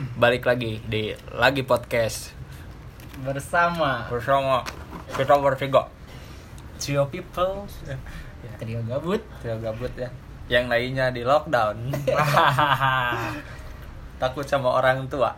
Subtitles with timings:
[0.00, 2.32] balik lagi di lagi podcast.
[3.20, 4.08] Bersama.
[4.08, 4.64] Bersama
[5.12, 5.92] kita bertiga.
[6.80, 7.68] Trio people.
[8.56, 9.20] Trio gabut.
[9.44, 10.08] Tidak gabut ya.
[10.48, 11.76] Yang lainnya di lockdown.
[14.20, 15.36] Takut sama orang tua.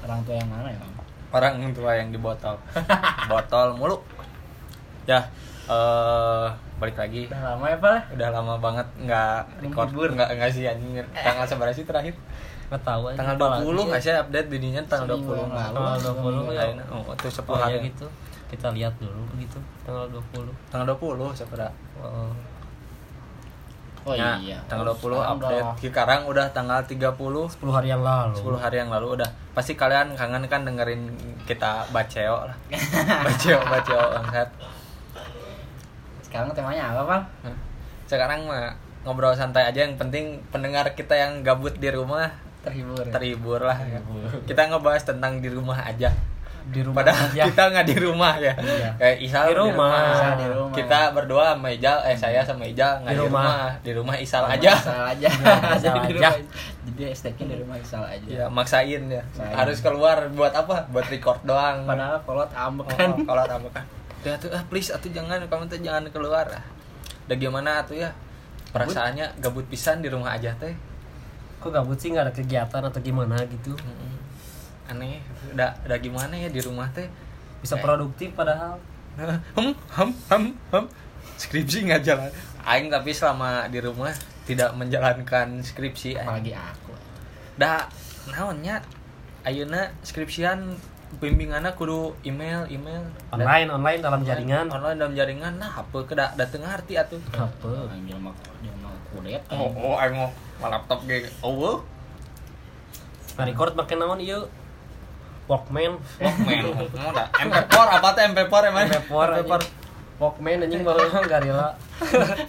[0.00, 0.80] Orang tua yang mana ya
[1.28, 2.56] orang tua yang di botol.
[3.30, 4.00] Botol mulu.
[5.04, 5.28] Ya
[5.68, 6.48] eh
[6.80, 7.28] balik lagi.
[7.28, 7.98] Udah lama ya pak?
[8.16, 9.92] Udah lama banget nggak record.
[9.92, 11.04] nggak nggak sih anjing.
[11.12, 12.16] Tanggal seberapa sih terakhir
[12.68, 13.16] nggak tahu aja.
[13.16, 13.84] Tanggal Lupa 20 lagi.
[13.88, 15.74] nggak sih update dininya tanggal Seminggu 20 yang lalu.
[15.74, 16.62] tanggal Seminggu 20 ya.
[16.62, 17.78] ya oh itu 10 Oh ya hari.
[17.86, 18.06] gitu.
[18.48, 22.32] Kita lihat dulu gitu tanggal 20 tanggal 20 seberapa oh,
[24.04, 24.56] oh Ya, iya.
[24.64, 25.52] tanggal 20 Sekarang update.
[25.60, 26.96] udah sekarang udah tanggal 30
[27.60, 28.34] 10 hari yang lalu.
[28.34, 29.28] 10 hari yang lalu udah.
[29.52, 31.12] Pasti kalian kangen kan dengerin
[31.44, 32.56] kita baceo lah.
[33.26, 34.48] Baceo baceo bangsat
[36.22, 37.22] sekarang temanya apa bang?
[38.04, 38.72] Sekarang mah
[39.02, 39.80] ngobrol santai aja.
[39.82, 42.28] Yang penting pendengar kita yang gabut di rumah
[42.60, 43.12] terhibur ya?
[43.12, 43.98] terhibur lah ya.
[43.98, 44.30] Terhibur.
[44.44, 46.10] kita ngebahas tentang di rumah aja
[46.68, 48.90] di rumah padahal aja kita nggak di rumah ya Iya.
[48.94, 49.88] kayak Isal Di rumah.
[50.12, 50.74] Isal di rumah.
[50.74, 53.40] kita berdua sama Ijal eh saya sama Ijal nggak Di di rumah.
[53.40, 55.28] rumah di rumah Isal Rumah aja Isal aja
[55.80, 56.28] Isal aja.
[56.28, 56.34] rumah
[56.84, 59.54] jadi stay di rumah Isal aja ya maksain ya Maksain.
[59.54, 63.68] harus keluar buat apa buat record doang padahal kolot ambek Oh, kan oh, kalau apa
[63.72, 63.84] kan
[64.20, 66.64] ya tuh ah please atuh jangan kamu tuh jangan keluar ah
[67.24, 68.12] udah gimana tuh ya
[68.68, 70.76] perasaannya gabut pisan di rumah aja teh
[71.58, 73.74] kok gabut sih nggak ada kegiatan atau gimana gitu?
[73.74, 74.16] Mm-mm.
[74.88, 75.20] aneh
[75.52, 77.04] udah udah gimana ya di rumah teh?
[77.58, 77.82] Bisa Eh.
[77.82, 78.80] produktif padahal.
[79.18, 80.84] Hem hem hem hem.
[81.36, 82.30] Skripsi nggak jalan.
[82.62, 86.22] Aing tapi selama di rumah tidak menjalankan skripsi aing.
[86.22, 86.92] apalagi aku.
[87.54, 87.84] Dah
[88.28, 88.78] naonnya?
[89.42, 90.72] Ayeuna skripsian
[91.16, 93.02] bimbingannya kudu email email.
[93.28, 94.66] Online online dalam jaringan.
[94.68, 95.52] online dalam jaringan.
[95.56, 97.20] Nah apa keda dateng ngerti atuh.
[97.32, 101.86] Apa dia mah dia mah kudet oh oh aing mau laptop ge oh
[103.34, 104.42] nah record pakai naon iya
[105.48, 105.96] Walkman.
[106.20, 106.60] Walkman
[106.92, 109.52] mau dah MP4 apa tuh MP4 emang MP4 MP4
[110.18, 111.72] Walkman anjing baru nggak rela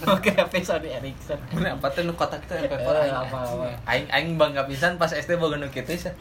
[0.09, 1.39] oke HP Sony Ericsson.
[1.53, 3.65] Mana apa tuh nu kotak tuh MP4 Eh, aing apa-apa.
[3.87, 6.11] aing aing bangga pisan pas SD boga nu kitu sih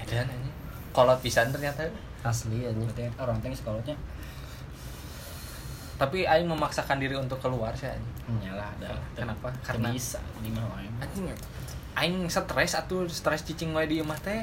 [0.00, 0.50] edan anjing
[0.90, 1.86] kolot pisan ternyata
[2.22, 3.94] asli anjing orang teng sekolahnya
[5.94, 8.14] tapi aing memaksakan diri untuk keluar sih anjing.
[8.40, 9.48] Nyala ada Kenapa?
[9.62, 10.66] karena bisa di mana
[10.98, 11.30] anjing
[11.94, 14.42] aing stres atuh stres cicing wae di imah teh.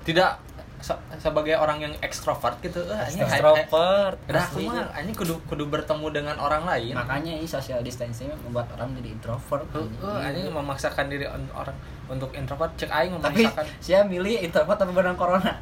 [0.00, 0.32] Tidak
[0.80, 5.68] se- sebagai orang yang ekstrovert gitu eh, anjing extrovert Udah aku mah anjing kudu kudu
[5.68, 6.96] bertemu dengan orang lain.
[6.96, 10.48] makanya ini social distancing membuat orang jadi introvert Heeh, anjing.
[10.48, 11.76] memaksakan diri orang
[12.08, 12.72] untuk introvert.
[12.74, 13.64] Cek aing tapi memaksakan.
[13.78, 15.52] saya milih introvert tapi benang corona?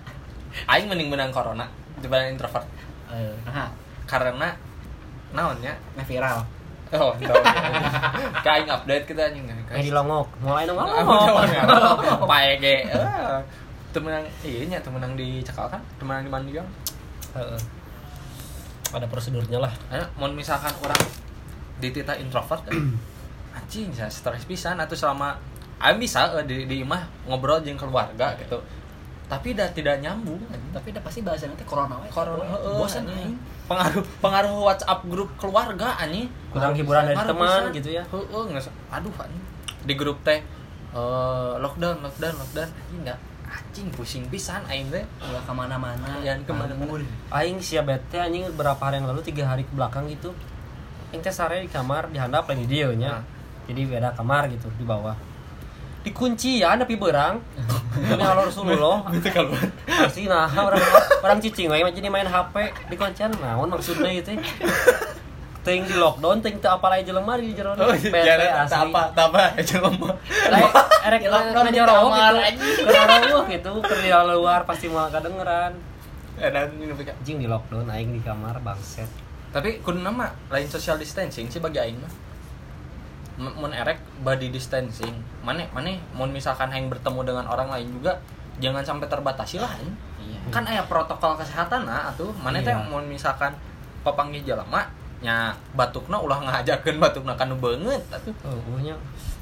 [0.65, 1.67] Aing mending menang corona
[1.99, 2.65] dibanding introvert.
[3.11, 3.75] Eh nah
[4.07, 4.55] karena
[5.33, 5.75] naonnya?
[5.97, 6.41] Nah viral.
[6.89, 9.45] Oh kayak aing update kita anjing.
[9.49, 10.89] Eh di longok mulai nongol
[12.25, 13.39] pae ge Eh,
[13.93, 16.69] temenang iya nya temenang di cekal kan temenang di Mandiang
[17.37, 17.61] Heeh.
[18.89, 19.73] ada prosedurnya lah.
[19.93, 20.97] Aya, mau misalkan orang
[21.77, 22.73] di tita introvert kan
[23.57, 25.37] anjing saya stres pisan atau selama
[25.85, 28.59] aing bisa eh, di di imah ngobrol jeung keluarga gitu
[29.29, 30.73] tapi dah tidak nyambung anjing.
[30.73, 33.37] tapi udah pasti bahasa nanti corona wae Corona, heeh, bosan anjing.
[33.37, 33.37] aing
[33.69, 36.33] pengaruh pengaruh WhatsApp grup keluarga anjing.
[36.49, 38.03] Kurang hiburan dari teman gitu ya.
[38.09, 39.45] Heeh, nggak aduh anjing.
[39.85, 40.41] Di grup teh
[40.97, 42.69] eh, lockdown lockdown lockdown.
[42.73, 43.19] Anjing nggak
[43.49, 45.05] anjing pusing pisan aing teh.
[45.21, 46.09] Udah ke mana-mana.
[46.25, 47.05] Jangan ke mana-mana.
[47.29, 50.33] aing siap bete anjing berapa hari yang lalu tiga hari ke belakang gitu.
[51.13, 53.25] Yang teh sare di kamar dihandap lagi dia nya Nah.
[53.69, 55.13] jadi beda kamar gitu di bawah
[56.09, 57.45] dikunci ya tapi berang
[58.19, 59.05] Allah Rasulullah.
[59.17, 59.53] Itu kalau.
[59.85, 60.81] Pasti nah orang
[61.21, 64.39] orang cicing we jadi main HP di kuncian naon maksudnya gitu
[65.69, 68.73] ting di lockdown ting teu apalai jelema di jero oh bete iya asli.
[68.73, 70.17] tak apa tak apa ngomong
[70.49, 70.71] Lain,
[71.05, 72.83] erek lockdown di kamar, gitu.
[72.89, 75.77] ngejorok gitu kerja luar pasti mau kedengeran.
[76.39, 79.11] Eh, dan ini anjing di lockdown aing di kamar bangset
[79.49, 82.13] tapi kudu nama lain social distancing sih bagi aing mah
[83.39, 85.15] mun erek body distancing.
[85.47, 88.19] Mana mana mun misalkan aing bertemu dengan orang lain juga
[88.59, 89.95] jangan sampai terbatasi lah iya.
[90.51, 92.35] Kan aya protokol kesehatan nah atuh.
[92.43, 92.91] Mana teh Iya.
[92.91, 93.55] mun misalkan
[94.03, 94.83] papanggih jalema
[95.19, 98.35] nya batukna ulah ngajakeun batukna kanu beungeut atuh.
[98.47, 98.59] Oh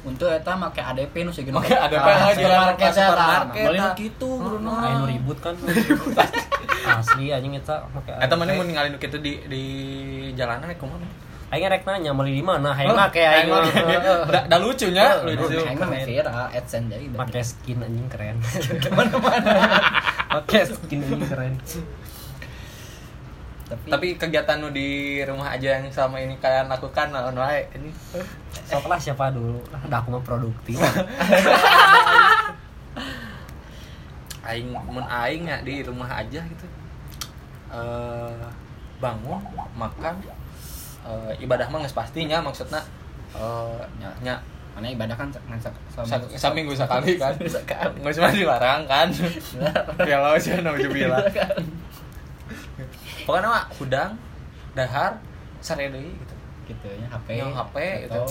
[0.06, 2.78] untuk eta make ADP nu segitu Make ADP Ah, aja, supermarket.
[2.78, 3.92] ke saya supermarket, beli ah.
[3.98, 4.70] gitu Bruno.
[4.78, 5.54] Ayo nu ribut kan.
[6.86, 9.62] Asli anjing eta make eta mana mun ngalih nu kitu di di
[10.38, 11.02] jalanan kumaha
[11.46, 12.74] aing rek nanya meuli di mana?
[12.74, 13.22] Oh, aing make.
[13.22, 13.62] aing mah.
[14.34, 15.22] Da, da lucunya.
[15.22, 15.62] Oh, lucu.
[15.62, 18.36] Aing mah viral AdSense jadi pakai skin anjing keren.
[18.82, 19.52] Ke mana-mana.
[20.42, 21.54] Pakai skin anjing keren.
[23.66, 27.90] Tapi, tapi kegiatan nu di rumah aja yang selama ini kalian lakukan naon wae ini.
[28.66, 29.62] Sok lah siapa dulu.
[29.86, 30.78] Udah aku mah produktif.
[34.46, 36.66] Aing mun aing ya di rumah aja gitu.
[37.70, 38.46] Eh
[38.96, 39.40] bangun
[39.76, 40.14] makan
[41.06, 42.82] eh, ibadah mah pastinya maksudnya
[43.36, 44.10] eh Ya.
[44.22, 44.34] nya
[44.76, 45.28] mana ibadah kan
[46.36, 47.32] saminggu sekali kan.
[48.04, 49.08] Nggak cuma dilarang kan.
[50.04, 51.16] Ya lo sih nama jubila.
[53.24, 54.12] Pokoknya mah hudang
[54.76, 55.16] dahar
[55.64, 56.34] sare deui gitu.
[56.68, 57.76] Gitu ya HP Yang HP
[58.06, 58.22] gitu.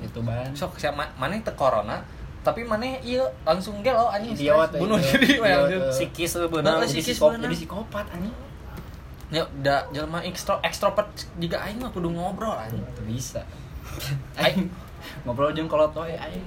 [0.00, 2.00] youtuban sok siapa mana teu corona
[2.40, 4.32] tapi mana iya langsung gelo anjing.
[4.80, 5.36] Bunuh diri.
[5.92, 7.44] Sikis benar.
[7.44, 8.32] jadi psikopat anjing
[9.30, 11.06] ya udah jelema ekstro ekstrovert
[11.38, 13.46] juga aing mah kudu ngobrol Itu bisa.
[14.34, 14.66] Aing.
[15.24, 16.42] Ngobrol jeung kolot we aing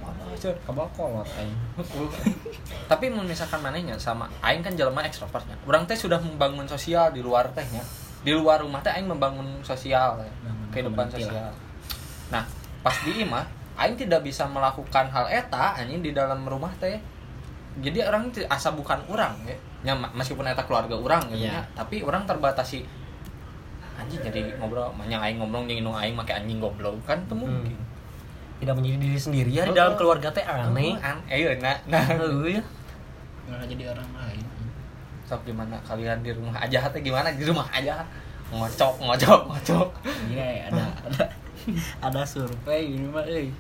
[0.68, 1.56] kabal kolot aing.
[2.92, 7.24] Tapi mun misalkan manehnya sama aing kan jelema ekstrovertnya urang teh sudah membangun sosial di
[7.24, 7.82] luar tehnya
[8.24, 10.32] di luar rumah teh aing membangun sosial ya.
[10.76, 11.56] Kehidupan sosial.
[12.30, 12.44] Nah
[12.84, 13.48] pas di imah
[13.80, 17.00] aing tidak bisa melakukan hal eta anjing di dalam rumah teh
[17.82, 21.58] jadi orang asa bukan orang ya ma- meskipun eta keluarga orang gitu Iya.
[21.58, 21.62] nya.
[21.74, 22.86] tapi orang terbatasi
[23.98, 27.74] anjing jadi ngobrol manyang aing ngomong jeung indung aing make anjing goblok kan teu mungkin
[28.62, 30.96] Tidak menjadi diri sendiri ya di dalam keluarga teh aneh.
[31.04, 32.06] An eh nah, nah.
[32.48, 32.64] Ya.
[33.44, 34.46] malah jadi orang lain
[35.28, 38.08] sok gimana kalian di rumah aja teh gimana di rumah aja
[38.54, 39.88] ngocok ngocok ngocok
[40.30, 41.24] ini ada ada
[42.08, 43.52] ada survei ini mah euy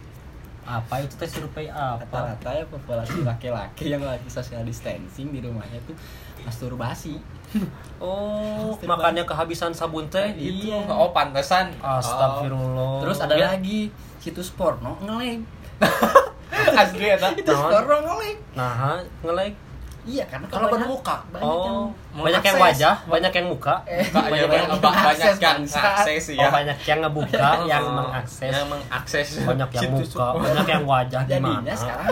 [0.64, 2.04] Apa itu teh survei apa?
[2.04, 5.96] rata-rata ya populasi laki-laki yang lagi social distancing di rumahnya tuh
[6.42, 7.20] masturbasi
[8.00, 10.70] Oh, makanya kehabisan sabun teh gitu.
[10.70, 10.88] Iya.
[10.88, 13.00] oh pantesan Astagfirullah.
[13.00, 13.52] terus ada Ya.
[13.52, 15.44] lagi situs porno ngelag
[15.84, 19.58] Oh, asli ya situs porno ngelag Nah, nge-like.
[20.04, 23.76] Iya karena kalau banyak- berbuka banyak yang Oh, mau banyak yang wajah, banyak yang muka.
[23.86, 27.84] eh, Banyak, banyak banyak, yang banyak, akses yang akses ya Oh, banyak yang ngebuka, yang
[27.90, 28.52] mengakses.
[28.52, 29.28] yang mengakses.
[29.42, 31.72] Banyak yang muka, banyak yang wajah di jadinya mana.
[31.74, 32.08] sekarang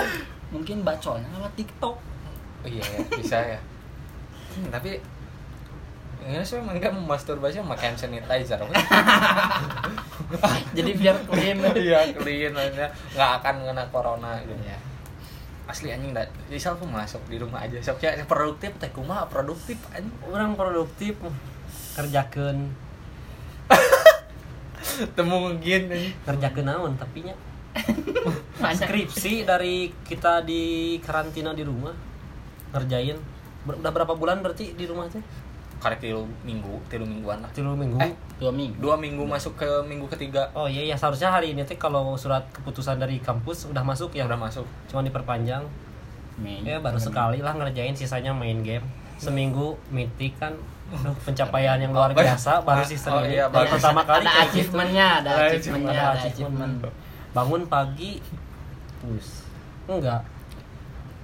[0.50, 1.96] mungkin bacolnya lewat TikTok.
[2.62, 3.60] Oh, iya ya bisa ya.
[4.52, 5.00] Hmm, tapi
[6.22, 8.62] ini sih memang enggak masturbasi sama hand sanitizer
[10.72, 11.58] jadi biar clean.
[11.74, 14.54] Iya clean aja nggak akan kena corona gitu.
[14.62, 14.78] Ya
[15.70, 17.78] asli anjing dah jadi aku masuk di rumah aja.
[17.82, 20.14] Sok ya produktif teh kumaha produktif anjing.
[20.28, 21.18] Orang produktif
[21.98, 22.72] kerjakeun.
[25.16, 25.82] Temu mungkin
[26.26, 27.36] kerjakeun naon tapi nya
[28.82, 31.94] skripsi dari kita di karantina di rumah.
[32.72, 33.18] Ngerjain.
[33.62, 35.22] Udah berapa bulan berarti di rumah teh
[35.82, 37.50] karek tilu minggu tilu mingguan lah.
[37.50, 37.98] Tiga minggu?
[37.98, 38.14] Eh.
[38.38, 38.78] dua minggu.
[38.78, 40.46] dua minggu masuk ke minggu ketiga.
[40.54, 44.30] Oh iya ya seharusnya hari ini teh kalau surat keputusan dari kampus udah masuk ya?
[44.30, 44.64] Udah masuk.
[44.86, 45.66] Cuma diperpanjang.
[46.38, 46.62] Mei.
[46.64, 48.86] ya baru sekali lah ngerjain sisanya main game.
[49.18, 50.54] Seminggu meeting kan.
[50.92, 54.68] Aduh, pencapaian yang luar Oh, biasa baru season Oh, iya, Baru pertama kali ada gitu.
[54.68, 56.76] achievementnya ada achievementnya Ada achievement.
[56.84, 57.32] achievement.
[57.32, 58.20] Bangun pagi
[59.00, 59.48] pus
[59.88, 60.22] enggak.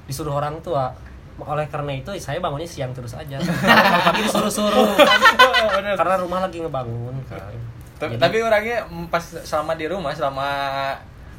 [0.08, 0.96] Disuruh orang tua
[1.38, 3.38] oleh karena itu saya bangunnya siang terus aja.
[3.38, 4.90] Kalau pagi disuruh-suruh.
[6.00, 7.54] Karena rumah lagi ngebangun kan.
[7.98, 8.78] Tapi, Jadi- tapi orangnya
[9.10, 10.48] pas selama di rumah selama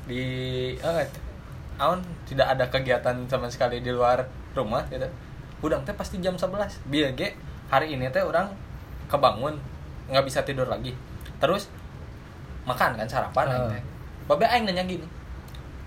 [0.07, 0.23] di
[0.79, 1.07] eh
[1.79, 4.23] aun tidak ada kegiatan sama sekali di luar
[4.55, 5.07] rumah gitu.
[5.63, 7.35] Udang teh pasti jam 11 biar ge
[7.67, 8.51] hari ini teh orang
[9.11, 9.59] kebangun
[10.07, 10.95] nggak bisa tidur lagi.
[11.43, 11.67] Terus
[12.67, 13.83] makan kan sarapan teh.
[14.31, 15.07] Babe aing nanya gini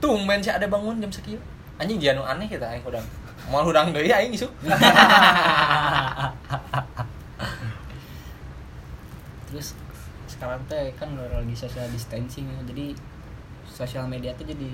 [0.02, 1.38] tumben sih ada bangun jam sekian?
[1.78, 3.06] Anjing dia nu aneh kita aing udang
[3.48, 4.52] mau udang deui aing isuk
[9.48, 9.76] terus
[10.28, 12.86] sekarang teh kan lagi social distancing ya jadi
[13.66, 14.70] sosial media tuh jadi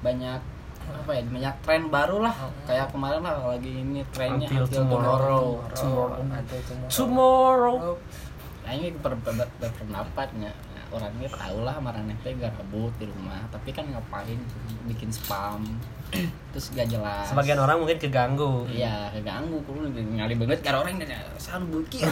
[0.00, 0.40] banyak
[0.88, 2.64] apa ya banyak tren baru lah Hmm.
[2.64, 5.44] kayak kemarin lah lagi ini trennya Until until, tomorrow.
[5.68, 6.20] tomorrow, Tomorrow.
[6.32, 6.88] Until tomorrow.
[6.88, 7.76] tomorrow
[8.58, 10.52] Nah, ini ber, ber, ber- berpendapatnya
[10.88, 13.40] orangnya tahu lah marane teh gak kabut di rumah.
[13.52, 14.38] Tapi kan ngapain?
[14.88, 15.64] Bikin spam.
[16.52, 17.28] Terus gak jelas.
[17.28, 18.64] Sebagian orang mungkin keganggu.
[18.68, 19.60] Iya keganggu.
[19.64, 22.04] Kudu ngali banget karena orang nanya saan buki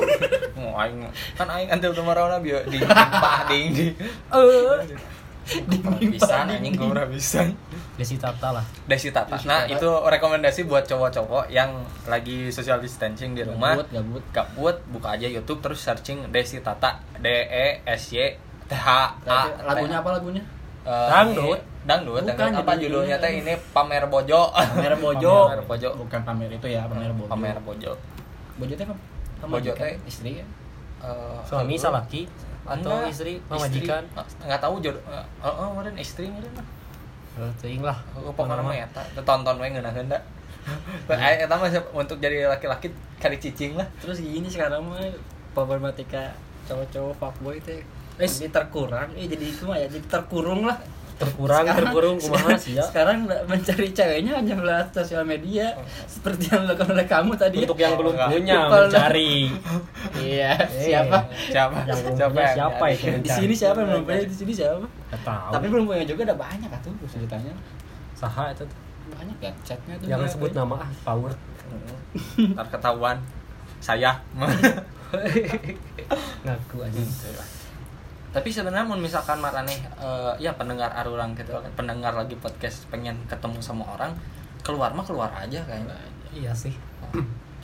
[0.58, 1.06] mau aing
[1.38, 3.94] kan aing tomorrow na bieu ding ding pah ding ding
[5.50, 5.82] Ding,
[6.14, 7.42] bisa ding, anjing gue bisa
[8.00, 8.64] Desi Tata lah.
[8.88, 9.36] Desi Tata.
[9.36, 9.76] Desi nah Tata.
[9.76, 11.68] itu rekomendasi buat cowok-cowok yang
[12.08, 13.76] lagi social distancing di rumah.
[13.76, 14.24] Gabut gabut.
[14.32, 16.96] Gabut buka aja YouTube terus searching Desi Tata.
[17.20, 18.32] D E S Y
[18.64, 18.88] T H
[19.28, 19.52] A.
[19.62, 20.40] Lagunya apa lagunya?
[20.80, 21.60] Eh, Dangdut.
[21.80, 22.24] dangdut.
[22.24, 22.64] Bukan, dangdut.
[22.64, 23.16] apa judulnya.
[23.20, 23.36] teh?
[23.36, 24.48] ini pamer bojo.
[24.48, 25.36] Pamer bojo.
[25.52, 25.88] Pamer bojo.
[26.00, 27.28] Bukan pamer itu ya pamer bojo.
[27.28, 27.92] Pamer bojo.
[28.56, 28.86] Bojo teh
[29.40, 30.00] Bojo teh.
[30.08, 30.44] istri ya?
[31.00, 32.22] Eh, suami eh, salaki
[32.60, 35.24] atau enggak, istri pemajikan Eh, nggak tahu jodoh eh,
[35.72, 36.52] meureun istri meureun
[37.38, 37.96] mah.
[38.18, 39.54] Eh, lah tonton.
[39.62, 39.74] Eh
[41.60, 43.88] mah untuk jadi laki-laki kali cicing lah.
[44.00, 45.00] terus gini sekarang mah
[45.56, 46.36] problematika
[46.68, 47.82] cowok-cowok fuckboy teh
[48.20, 50.76] eh terkurang eh jadi itu mah ya jadi terkurung lah
[51.20, 55.76] terkurang terkurung kumaha sih ya sekarang mencari ceweknya hanya melalui sosial media
[56.08, 57.60] seperti yang dilakukan oleh kamu tadi.
[57.68, 59.52] Untuk yang belum punya mencari.
[60.16, 61.28] Iya Eh, siapa?
[61.36, 61.84] siapa?
[61.84, 64.20] Yang belum siapa punya siapa itu yang di sini siapa yang belum punya?
[64.24, 64.86] Di sini siapa?
[65.52, 67.52] Tapi belum punya juga ada banyak atuh ceritanya
[68.16, 68.64] saha itu
[69.12, 70.08] banyak ya chatnya tuh.
[70.08, 71.32] Jangan sebut nama ah power.
[72.56, 73.16] Ntar ketahuan
[73.84, 74.16] saya.
[76.48, 77.02] Ngaku aja
[78.30, 83.18] tapi sebenarnya mau misalkan marane eh, ya pendengar arurang gitu kan pendengar lagi podcast pengen
[83.26, 84.14] ketemu sama orang
[84.62, 85.96] keluar mah keluar aja kayaknya
[86.30, 86.70] iya sih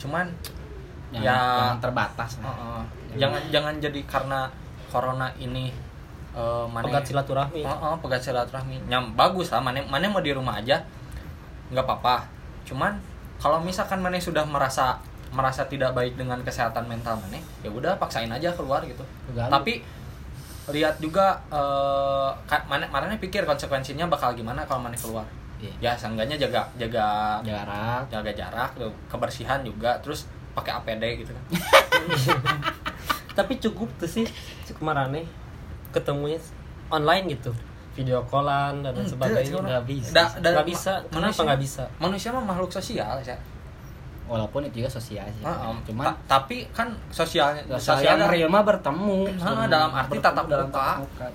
[0.01, 0.27] cuman
[1.09, 2.81] jangan, ya jangan terbatas uh, uh,
[3.15, 4.51] jangan jangan jadi karena
[4.91, 5.71] corona ini
[6.37, 8.77] eh mana pegat silaturahmi Oh, oh, pegat silaturahmi.
[8.85, 10.85] Nyam bagus lah, mana mana mau di rumah aja.
[11.73, 12.29] nggak apa-apa.
[12.61, 12.93] Cuman
[13.41, 15.01] kalau misalkan mana sudah merasa
[15.33, 19.01] merasa tidak baik dengan kesehatan mental mana, ya udah paksain aja keluar gitu.
[19.33, 19.81] Tapi
[20.67, 25.23] lihat juga eh ka- mana mana pikir konsekuensinya bakal gimana kalau mana keluar.
[25.57, 25.73] Iya.
[25.81, 28.69] Ya seenggaknya jaga jaga jarak jaga jarak,
[29.07, 31.43] kebersihan juga, terus pakai APD gitu kan.
[33.37, 34.25] tapi cukup tuh sih
[34.71, 35.25] kemarin nih
[35.91, 36.41] ketemunya
[36.89, 37.53] online gitu
[37.93, 42.43] video callan dan lain Hmm, sebagainya nggak bisa nggak bisa kenapa nggak bisa Manusia mah
[42.43, 43.37] makhluk sosial ya.
[44.27, 48.27] Walaupun itu juga sosial sih Ah, um, cuman ta- tapi kan sosialnya sosial sosial yang
[48.27, 49.67] real mah bertemu Ah, sebenarnya.
[49.69, 50.77] dalam arti Bertemu tatap dalam muka.
[50.77, 51.27] tatap muka.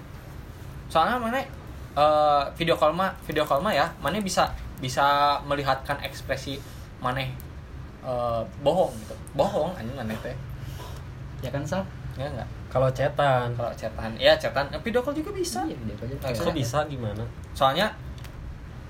[0.87, 1.39] soalnya mana
[1.93, 4.45] eh, video call mah video call mah ya mana bisa
[4.77, 5.05] bisa
[5.43, 6.61] melihatkan ekspresi
[6.99, 7.33] mana eh,
[8.61, 9.15] bohong gitu.
[9.33, 10.37] Bohong anjing mana teh.
[11.41, 11.83] Ya kan sal?
[12.15, 13.53] Ya enggak kalau cetan.
[13.53, 15.61] Kalau chatan ya chatan Eh, video call juga bisa.
[15.63, 16.79] Iya video aja Nah, kok bisa?
[16.87, 17.25] Gimana?
[17.53, 17.89] Soalnya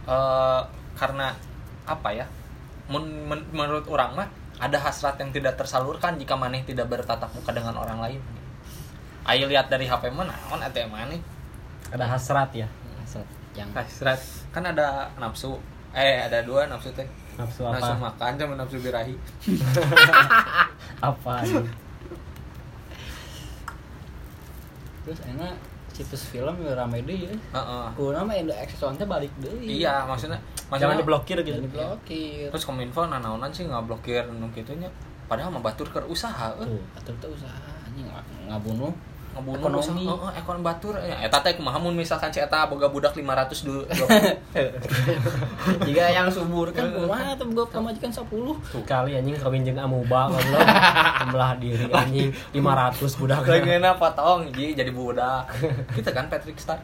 [0.04, 0.60] eh
[0.92, 1.30] karena
[1.84, 2.26] apa ya
[2.92, 4.28] men- men- menurut orang mah
[4.60, 8.20] ada hasrat yang tidak tersalurkan jika maneh tidak bertatap muka dengan orang lain.
[9.24, 11.20] Ayo lihat dari HP mana naon ATM maneh.
[11.88, 12.68] Ada hasrat ya?
[13.00, 14.20] Maksud yang hasrat.
[14.52, 15.56] Kan ada nafsu.
[15.96, 17.08] Eh ada dua nafsu teh.
[17.40, 19.16] Nafsu nafsu apa makan sama nafsu birahi.
[21.02, 21.66] Apa ini?
[25.02, 25.58] terus enak
[25.92, 27.84] situs film ya rame deh ya Heeh.
[27.92, 30.40] aku nama Indo teh balik deh iya maksudnya
[30.72, 34.88] jangan maksudnya diblokir gitu jangan diblokir terus kominfo nanaonan sih nggak blokir nu gitunya
[35.28, 36.66] padahal mah batur ke usaha eh.
[36.66, 36.82] Tuh.
[36.96, 38.08] atau itu usaha anjing
[38.48, 38.92] ngabunuh
[39.32, 40.04] ngebunuh Ekonomi.
[40.04, 43.64] usaha, heeh, ekon batur ya eta teh kumaha mun misalkan si eta boga budak 500
[43.64, 43.82] dulu
[45.88, 48.28] jika yang subur kan kumaha tuh gue kemajikan 10
[48.84, 50.68] kali anjing kawin jeung amuba goblok
[51.32, 55.44] belah diri anjing 500 budak Pengennya potong ji jadi budak.
[55.92, 56.80] Kita kan Patrick Star.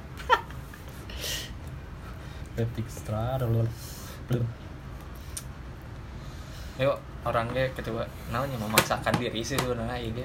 [2.57, 3.67] Epic Star lul.
[6.79, 10.25] Yuk orang ge ketua naonnya memaksakan diri sih sebenarnya ya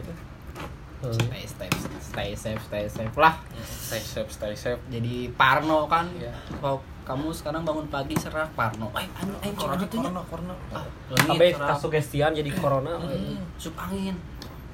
[1.05, 1.19] gitu.
[1.19, 4.79] stay safe stay safe stay safe lah Stay safe, stay safe.
[4.87, 6.33] jadi parno kan Iya.
[6.57, 10.73] kalau kamu sekarang bangun pagi serah parno eh ayo ayo Corona, corona corona, corona.
[10.73, 10.85] ah
[11.19, 14.15] Sampai kasugestian jadi corona Hmm, sup angin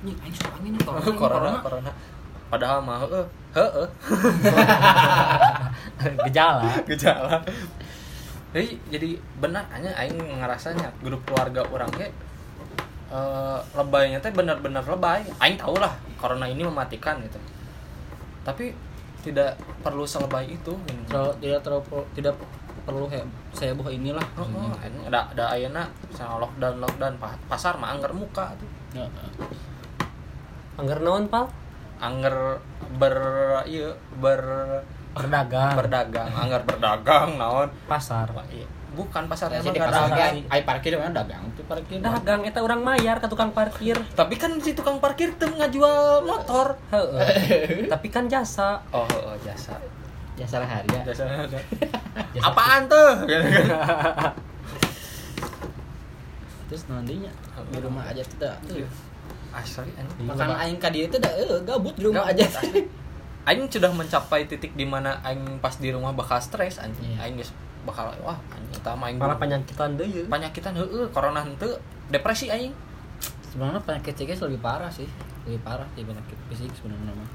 [0.02, 1.92] nih ayo sup angin nih corona Corona, corona.
[2.48, 3.88] Padahal mah heeh, heeh.
[6.24, 7.36] gejala Gejala.
[8.50, 11.90] Jadi jadi benar hanya aing ngerasanya grup keluarga orang
[13.10, 15.26] eh, lebaynya teh benar-benar lebay.
[15.38, 17.38] Aing tahu lah corona ini mematikan gitu.
[18.46, 18.72] Tapi
[19.20, 20.74] tidak perlu selebay itu.
[20.88, 21.04] gitu.
[21.10, 22.36] terlalu tidak terlalu tidak
[22.80, 23.22] perlu he,
[23.54, 28.10] saya buah inilah Oh, oh, ada ada ayana misalnya lockdown lockdown pa- pasar mah angger
[28.16, 28.66] muka tuh
[28.98, 29.06] Ya,
[30.74, 31.46] anggar naon pal
[32.02, 32.34] angger
[32.98, 33.14] ber
[33.70, 34.42] iya ber
[35.14, 38.66] berdagang berdagang angger berdagang naon pasar Wah, iya.
[38.90, 40.36] Bukan pasar Ya, emang pasar dagang.
[40.50, 42.02] ai parkir mana dagang tuh parkir.
[42.02, 43.96] Dagang eta orang mayar ke tukang parkir.
[44.14, 46.78] Tapi kan si tukang parkir tuh ngajual motor.
[46.90, 47.86] Heeh.
[47.94, 48.82] tapi kan jasa.
[48.90, 49.06] Oh,
[49.42, 49.78] jasa.
[50.40, 51.60] Salah hari ya jasa Jasa
[52.48, 53.28] apaan tuh?
[56.70, 57.32] Terus nantinya
[57.68, 58.86] di rumah aja tidak tuh
[59.50, 59.90] asli.
[59.90, 60.58] Iya, makan Pak.
[60.62, 62.46] aing ka dieu teh da eh, gabut di rumah aja.
[63.44, 67.18] Aing sudah mencapai titik di mana aing pas di rumah bakal stres anjing.
[67.18, 67.26] Iya.
[67.26, 67.50] Aing geus
[67.88, 68.38] bakal wah
[68.76, 71.80] utama aing malah penyakitan deh ya penyakitan heueuh corona henteu
[72.12, 72.74] depresi aing.
[73.50, 75.08] sebenarnya penyakit psikis lebih parah sih
[75.48, 77.30] lebih parah sih penyakit fisik sebenarnya mah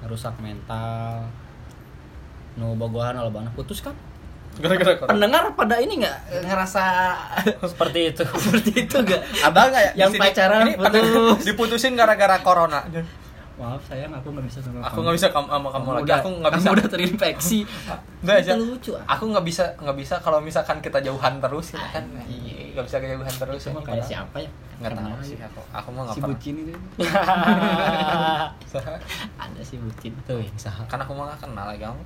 [0.00, 1.28] merusak mental
[2.56, 3.94] nu bogohan banget putus kan
[4.58, 6.84] Gara-gara pendengar pada ini nggak ngerasa
[7.70, 9.92] seperti itu seperti itu nggak Ada nggak ya?
[9.94, 10.22] Yang sini?
[10.26, 11.40] pacaran putus.
[11.46, 12.82] diputusin gara-gara corona.
[13.60, 16.02] Maaf sayang aku nggak bisa sama Aku nggak bisa kamu sama kamu lagi.
[16.02, 16.64] udah, Aku nggak bisa.
[16.64, 17.58] kamu udah terinfeksi
[18.24, 18.56] Nggak, Itu Jan.
[18.58, 19.04] lucu ah.
[19.10, 22.04] Aku nggak bisa nggak bisa kalau misalkan kita jauhan terus ya kan.
[22.24, 22.72] Iya.
[22.72, 23.60] Nggak bisa kejauhan terus.
[23.62, 23.72] Ya.
[23.78, 24.50] kayak siapa ya
[24.80, 25.44] Nggak tahu Kenal sih ya.
[25.46, 25.60] aku.
[25.70, 26.72] Aku mah nggak si bucin itu
[29.36, 32.02] ada si bucin tuh yang saha Kan aku mah nggak kenal lagi kamu.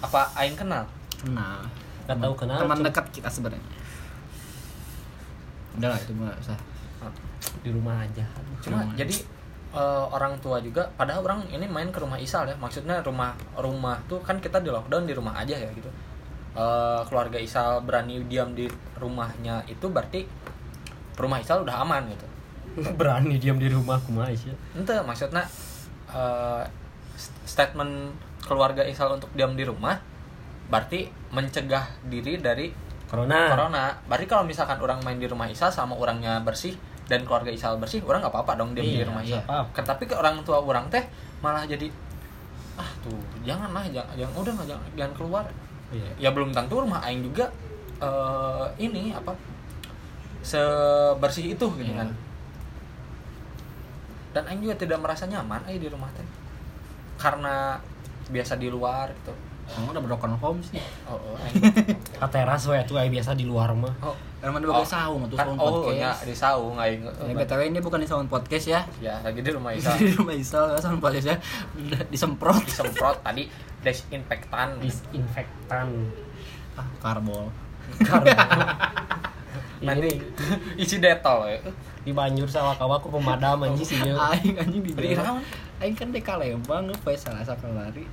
[0.00, 0.84] apa aing kenal
[1.26, 1.64] Nah,
[2.04, 3.64] Nggak tahu kenal, Teman dekat kita sebenarnya.
[5.74, 6.58] Udah lah itu mah usah.
[7.60, 8.24] di rumah aja
[8.58, 8.96] cuma Rumah.
[8.96, 9.14] jadi
[9.74, 12.56] eh, orang tua juga padahal orang ini main ke rumah Isal ya.
[12.56, 15.90] Maksudnya rumah rumah tuh kan kita di lockdown di rumah aja ya gitu.
[16.54, 20.22] Eh, keluarga Isal berani diam di rumahnya itu berarti
[21.18, 22.26] rumah Isal udah aman gitu.
[22.98, 25.46] Berani diam di rumah kumaha sih ente maksudnya
[27.14, 28.10] st- statement
[28.42, 29.94] keluarga Isal untuk diam di rumah
[30.66, 32.72] berarti mencegah diri dari
[33.06, 33.52] corona.
[33.52, 33.84] corona.
[34.08, 38.00] Berarti kalau misalkan orang main di rumah Isal sama orangnya bersih dan keluarga Isal bersih
[38.02, 39.40] orang nggak apa-apa dong diam di Iya, rumah iya.
[39.44, 41.04] Isal tapi ke orang tua orang teh
[41.44, 41.88] malah jadi
[42.74, 45.44] ah tuh jangan lah jangan, jangan udah nggak jangan, jangan keluar
[45.92, 46.10] Iya.
[46.18, 47.46] ya belum tentu rumah aing juga
[48.00, 49.30] eh, ini apa
[50.40, 52.02] sebersih itu gitu Iya.
[52.02, 52.08] kan
[54.34, 56.26] dan aing juga tidak merasa nyaman aing di rumah teh
[57.14, 57.78] karena
[58.26, 59.30] biasa di luar gitu
[59.64, 60.76] Kamu udah broken home sih.
[61.08, 61.64] oh, oh aing
[62.14, 65.36] Ka teras we tuh aya biasa di luar mah oh, Karena mana bagus saung tuh
[65.36, 66.20] kan, saung oh ya podcast.
[66.24, 68.80] di saung aing Ya, BTW ini bukan di saung podcast ya.
[69.00, 71.36] ya lagi di rumah Isa Di rumah Isal saung podcast ya.
[71.74, 72.60] Udah disemprot.
[72.62, 73.48] disemprot tadi
[73.80, 75.88] desinfektan disinfektan
[76.74, 77.46] Ah, karbol.
[79.84, 80.16] nanti
[80.74, 81.60] isi detol ya
[82.04, 85.12] di banjur sawah-kawah ku pemadam anjing sih Aing anjing di?
[85.80, 88.04] Aing kan deka Lembang salah satu lari.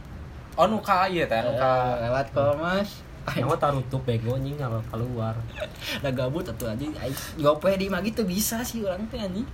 [0.62, 1.98] Oh nuka iya teh nuka.
[1.98, 3.02] Eh, lewat Kolmas.
[3.26, 5.34] Aing Nyawa tarutup bego anjing kalau keluar.
[6.02, 6.94] Udah gabut atuh anjing.
[7.02, 9.46] Aing gope di mah gitu bisa sih orang teh anjing.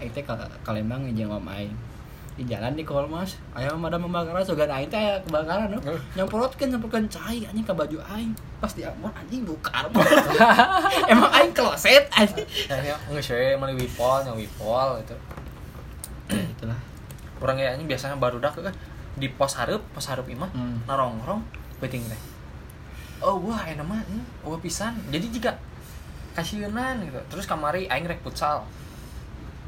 [0.00, 1.72] Aing teh ka ka Lembang jeung om aing.
[2.40, 5.80] Di jalan di Kolmas aya pemadam pembakaran sogan aing teh kebakaran no.
[6.16, 8.32] nyemprotkeun nyemprotkeun cai anjing ka baju aing.
[8.60, 10.04] Pas di ampun anjing buka karbon
[11.12, 12.48] emang aing kloset anjing.
[12.68, 15.16] Ya nggak sih mali wipol nya wipol itu
[16.32, 16.78] itulah.
[17.40, 18.72] Orang ya ini biasanya baru dak kan
[19.18, 20.78] di pos hareup pos hareup imah Hmm.
[20.86, 21.42] narongrong
[21.78, 22.20] penting teh.
[23.18, 24.94] Oh wah enak mah hmm, wah pisan.
[25.10, 25.50] Jadi jika
[26.32, 27.18] kasihanan gitu.
[27.30, 28.62] Terus kamari aing rek futsal.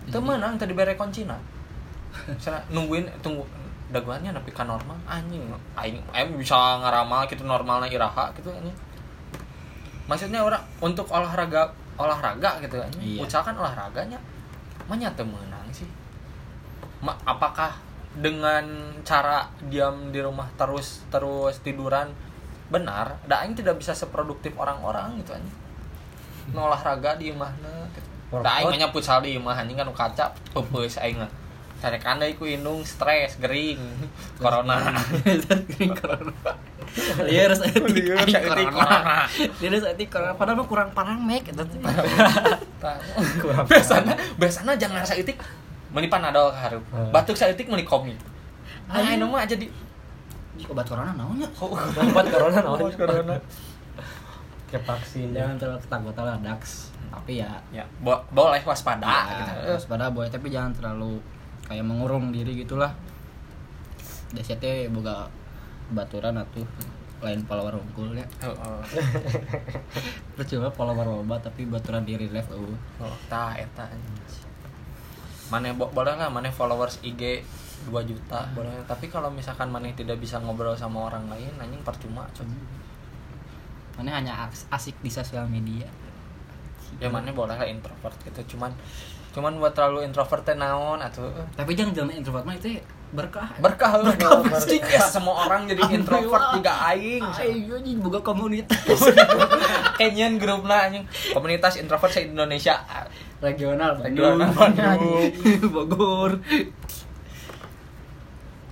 [0.07, 1.35] Itu Jadi- menang tadi bere kuncina
[2.43, 3.47] sana nungguin tunggu
[3.91, 4.95] daguannya tapi kan normal.
[5.07, 8.75] Anjing aing aing bisa ngaramal gitu normalnya iraha gitu anjing.
[10.07, 13.23] Maksudnya orang untuk olahraga olahraga gitu anjing.
[13.23, 13.27] Iya.
[13.43, 14.19] kan olahraganya.
[14.91, 15.87] Mana teu menang sih.
[16.99, 17.71] Ma, apakah
[18.17, 18.65] dengan
[19.07, 22.11] cara diam di rumah terus terus tiduran
[22.71, 23.19] benar.
[23.27, 25.59] Da aing tidak bisa seproduktif orang-orang gitu anjing.
[26.51, 28.09] Nu olahraga di imahna gitu.
[28.43, 31.31] da aing futsal di imah anjing kan kaca pepeus aing mah
[31.81, 33.81] Karek anda iku indung stres gering.
[34.37, 35.01] Corona.
[36.01, 36.53] Corona.
[37.31, 37.87] Iya harus etik.
[37.87, 39.19] Lieur, aing saeutik corona corona.
[39.63, 40.35] Dia harus etik corona.
[40.35, 41.47] Padahal mah kurang parang mek.
[42.83, 42.99] Teh.
[43.69, 45.39] biasanya biasanya jangan rasa itik
[45.91, 47.11] meli panadol harup Hmm.
[47.11, 48.17] batuk saeutik meli komik
[48.87, 49.67] ah anu mah aja di
[50.53, 53.37] Ih, obat corona naonnya obat corona naon Obat corona.
[54.67, 55.33] kayak vaksin.
[55.33, 56.93] Jangan terlalu ketakutan lah dax.
[57.09, 57.49] Tapi ya.
[57.71, 59.73] Ya bo- boleh waspada ya, gitu.
[59.73, 60.29] waspada boy.
[60.29, 61.19] Tapi jangan terlalu
[61.65, 62.93] kayak mengurung diri gitulah.
[64.31, 65.27] DCT boga
[65.91, 66.63] baturan atuh
[67.19, 68.27] lain follower unggul ya.
[68.39, 68.79] Heeh.
[70.37, 73.89] percuma follower loba tapi baturan diri live eueuh Oh, tah eta
[75.51, 77.43] mana bo- boleh lah mana followers IG
[77.83, 78.71] 2 juta boleh.
[78.85, 82.47] Tapi kalau misalkan mana tidak bisa ngobrol sama orang lain anjing percuma coy.
[83.97, 85.85] mana hanya as- asik di sosial media.
[86.97, 88.57] Ya mana boleh lah introvert gitu.
[88.57, 88.73] Cuman
[89.31, 92.77] cuman buat terlalu introvert teh naon atau tapi jangan jangan introvert mah itu
[93.11, 93.49] berkah.
[93.59, 94.79] Berkah berkah pasti.
[94.79, 96.57] Ya semua orang jadi introvert Alhamdulillah.
[96.57, 97.25] juga aing.
[97.27, 99.01] Ayo anjing boga komunitas.
[99.97, 101.05] Kayaknya grup lah anjing.
[101.31, 102.79] Komunitas introvert se Indonesia
[103.41, 104.37] regional Bandung.
[104.41, 106.39] Anjing, Bogor.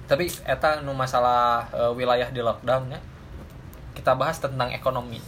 [0.09, 3.01] Tapi eta nu masalah eh, wilayah di lockdown ya
[3.97, 5.21] kita bahas tentang ekonomi.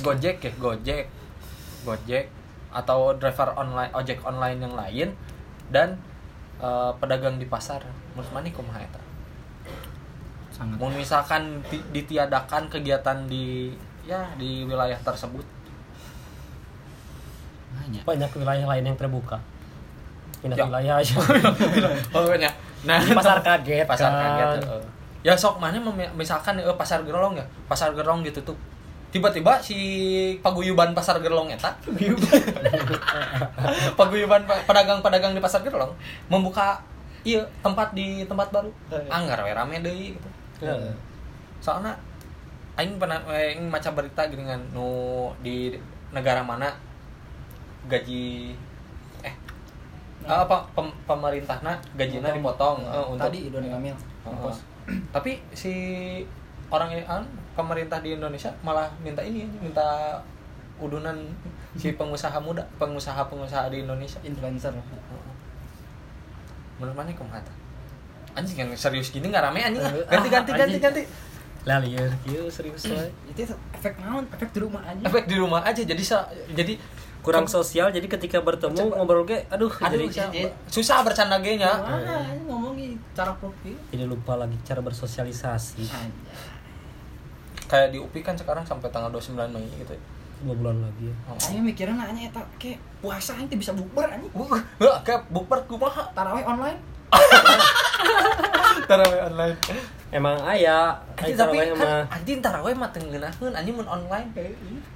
[0.00, 1.06] Gojek ya Gojek.
[1.84, 2.26] Gojek
[2.68, 5.08] atau driver online ojek online yang lain
[5.72, 5.96] dan
[6.60, 7.84] eh, pedagang di pasar.
[8.16, 9.00] Menurut mana kumaha eta?
[10.52, 10.76] Sangat.
[10.92, 13.72] Misalkan di- ditiadakan kegiatan di
[14.08, 15.44] ya di wilayah tersebut
[17.88, 18.02] banyak.
[18.04, 19.36] Banyak wilayah lain yang terbuka.
[20.38, 20.64] Pindah Ya.
[20.64, 21.14] wilayah aja.
[22.14, 24.54] Pokoknya nah pasar kaget pasar kan.
[24.54, 24.86] kaget
[25.20, 25.82] ya sok mana
[26.14, 27.42] misalkan eh, pasar gerolong ya?
[27.66, 28.54] Pasar gerolong ditutup
[29.08, 29.74] tiba-tiba si
[30.38, 31.72] paguyuban pasar gerolong eta
[33.96, 34.44] paguyuban.
[34.44, 35.90] pa- pedagang-pedagang di pasar gerolong
[36.28, 36.80] membuka
[37.24, 38.70] iya tempat di tempat baru.
[38.88, 39.08] Heeh.
[39.10, 40.28] anggar we rame deui gitu.
[40.60, 40.92] Heeh.
[41.58, 41.98] soalnya
[42.76, 44.86] aing pernah aing maca berita dengan nu
[45.40, 45.74] di
[46.10, 46.70] negara mana
[47.88, 48.52] gaji
[49.20, 49.34] eh
[50.24, 52.78] apa pem, pemerintahna gajinya dipotong.
[52.82, 54.54] eh, untuk tadi Doni Kamil Heeh.
[55.08, 55.72] tapi si
[56.68, 57.24] orang yang an,
[57.54, 60.20] pemerintah di Indonesia malah minta ini minta
[60.76, 61.16] udunan
[61.74, 64.20] si pengusaha muda pengusaha-pengusaha di Indonesia.
[64.22, 64.70] Influencer.
[66.78, 67.52] Menurut mana kamu kata?
[68.34, 69.82] Anjing yang serius gini nggak rame anjing.
[69.82, 71.02] Eh, ganti ganti ganti ganti.
[71.64, 73.10] Lah liar kieu serius wae.
[73.28, 73.42] itu
[73.74, 74.24] efek naon?
[74.30, 75.02] Efek di rumah aja.
[75.02, 76.78] Efek di rumah aja jadi sa- jadi
[77.18, 81.72] kurang sosial jadi ketika bertemu ngobrol ge aduh, aduh jadi siapa- susah bercanda ge nya.
[81.74, 85.82] Wah, ngomongin cara profil jadi lupa lagi cara bersosialisasi.
[85.84, 86.08] Aja
[87.68, 89.92] kayak di UPI kan sekarang sampai tanggal 29 Mei gitu
[90.38, 91.14] dua bulan lagi ya.
[91.26, 91.36] Oh.
[91.50, 94.30] Ayo mikirnya nanya eta kayak puasa itu bisa bukber anjing.
[94.32, 94.62] Wah,
[95.02, 96.78] kayak bukber kumaha Tarawih online.
[98.88, 99.56] tarawih online.
[100.08, 102.02] Emang aya Anjing, tapi taraweh kan mah.
[102.08, 104.28] anjing tarawih mah teu ngeunaheun anjing mun online.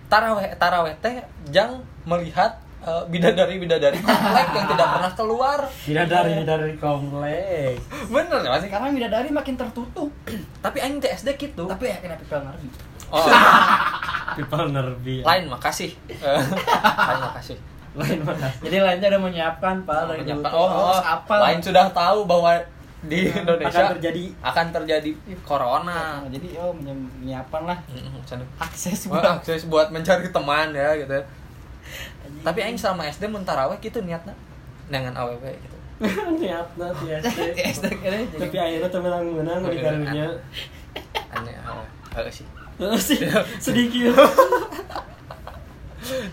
[0.09, 5.59] Tarawih tarawih teh jang melihat eh, bidadari-bidadari komplek yang tidak pernah keluar.
[5.83, 8.69] Bidadari bidadari komplek bener gak sih?
[8.69, 10.11] Sekarang bidadari makin tertutup.
[10.59, 11.65] tapi anjing teh SD gitu.
[11.65, 12.67] Tapi ya kena people ngerti.
[13.09, 13.27] oh.
[14.33, 15.93] People nerbi lain makasih.
[16.09, 16.41] Eh,
[16.81, 17.59] lain makasih.
[17.93, 20.09] Lain mana Jadi lainnya udah menyiapkan pak.
[20.09, 20.65] Dari Menyiapkan- dulu.
[20.65, 21.35] oh, oh, apa?
[21.45, 22.57] lain sudah tahu bahwa
[23.03, 24.25] di Indonesia akan terjadi.
[24.41, 25.11] akan terjadi
[25.45, 26.25] corona.
[26.25, 27.77] Nah, jadi oh menyi- menyiapkan lah.
[28.57, 31.21] Akses Wah, buat akses buat mencari teman ya gitu
[32.41, 34.33] tapi aing selama SD mun tarawih gitu niatnya
[34.89, 35.77] dengan aww gitu.
[36.41, 40.27] Niatna Di SD jadi tapi akhirnya tuh menang menang di karunya
[41.31, 42.47] aneh aww Heeh sih.
[43.01, 43.19] Sih.
[43.65, 44.13] Sedikit.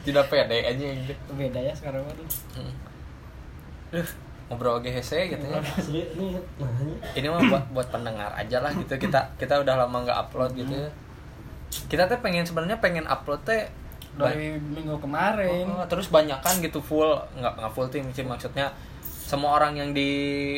[0.06, 1.14] Tidak pede aja gitu.
[1.38, 2.28] Beda ya sekarang mah tuh.
[2.58, 2.74] Mm.
[3.90, 4.10] Duh,
[4.50, 5.62] ngobrol GHC gitu ya.
[7.16, 8.98] Ini mah buat buat pendengar aja lah gitu.
[8.98, 10.90] Kita kita udah lama nggak upload gitu ya.
[11.88, 13.70] Kita teh pengen sebenarnya pengen upload teh
[14.15, 15.69] dari minggu kemarin.
[15.69, 18.72] Oh, terus banyak kan gitu full nggak nggak full tim sih maksudnya
[19.04, 20.10] semua orang yang di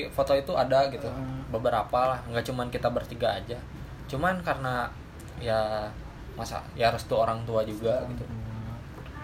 [0.08, 1.44] foto itu ada gitu Hmm.
[1.50, 3.60] beberapa lah nggak cuman kita bertiga aja
[4.08, 4.88] cuman karena
[5.38, 5.84] ya
[6.34, 8.24] masa ya restu orang tua juga gitu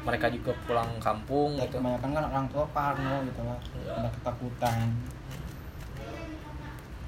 [0.03, 3.59] mereka juga pulang kampung Ya, gitu kebanyakan kan orang tua parno gitu lah.
[3.73, 3.93] Iya.
[3.97, 4.77] Ada ketakutan.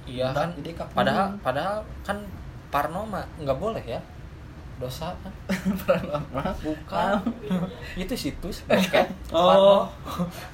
[0.05, 2.17] iya kan jadi padahal padahal kan
[2.69, 4.01] Parno mah nggak boleh ya
[4.79, 5.31] dosa kan
[5.81, 6.19] Parno.
[6.57, 7.19] bukan
[7.93, 9.91] itu situs bokep oh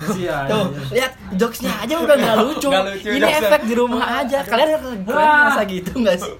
[0.09, 2.67] sia Tuh, lihat jokesnya aja udah nggak lucu.
[2.67, 3.45] Lucu, Ini jokesnya.
[3.45, 4.41] efek di rumah aja.
[4.41, 6.33] Kalian keren masa gitu nggak sih?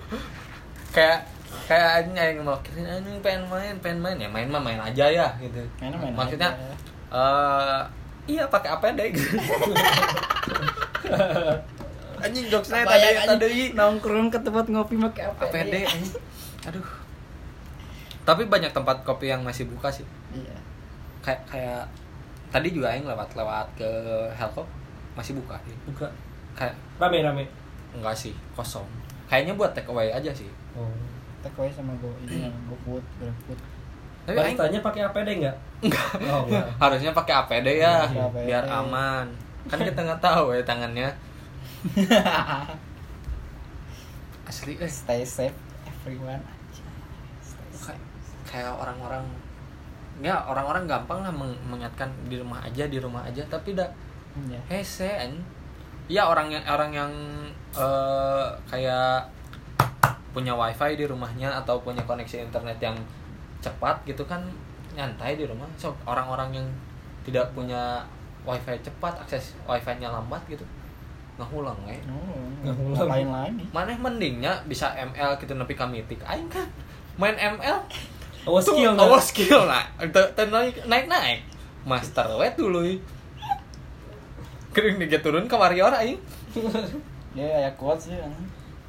[0.90, 1.30] kayak
[1.66, 5.06] kayak aja yang mau kirim anjing pengen main pengen main ya main mah main aja
[5.06, 6.74] ya gitu Mainnya main maksudnya aja.
[7.12, 7.82] eh
[8.28, 9.36] iya pakai APD gitu
[12.18, 13.72] anjing jokesnya Apa tadi ya, tadi anjing?
[13.74, 15.42] nongkrong ke tempat ngopi pakai apa?
[15.46, 16.14] APD anjing
[16.66, 16.86] aduh
[18.26, 20.58] tapi banyak tempat kopi yang masih buka sih Iya.
[21.22, 21.82] kayak kayak
[22.50, 23.90] tadi juga aing lewat lewat ke
[24.32, 24.66] Helco
[25.14, 26.10] masih buka sih buka
[26.54, 27.44] kayak rame rame
[27.92, 28.84] enggak sih kosong
[29.26, 30.90] kayaknya buat take away aja sih oh
[31.40, 33.60] Take away sama go ini yang GoFood, GrabFood.
[34.26, 35.56] tapi Baristanya pakai APD enggak?
[35.80, 36.66] enggak Oh, enggak.
[36.82, 38.46] harusnya pakai APD ya Pakai APD.
[38.50, 39.26] biar aman
[39.66, 41.10] kan kita nggak tahu ya tangannya
[44.46, 46.42] asli eh Stay safe everyone.
[48.56, 49.28] Kayak orang-orang
[50.18, 53.88] ya orang-orang gampang lah meng- mengingatkan di rumah aja di rumah aja tapi dah
[54.38, 54.60] Iya.
[54.70, 55.12] hese
[56.08, 57.12] ya orang yang orang yang
[57.74, 59.28] eh, kayak
[60.32, 62.96] punya wifi di rumahnya atau punya koneksi internet yang
[63.60, 64.44] cepat gitu kan
[64.92, 65.68] nyantai di rumah.
[65.76, 66.68] So orang-orang yang
[67.24, 68.04] tidak punya
[68.44, 70.64] wifi cepat akses wifi-nya lambat gitu
[71.36, 73.64] ngahulang we Oh, Nggak ngapain lagi?
[73.70, 76.64] mana mendingnya bisa ML gitu nepi ka mitik aing kan
[77.16, 77.80] main ML
[78.46, 79.06] Awas skill nggak?
[79.10, 79.84] awas skill nah
[80.38, 81.40] naik naik naik
[81.84, 82.82] master we dulu
[84.72, 86.20] kering nih turun ke warrior aing
[87.36, 88.16] Dia ya quotes sih.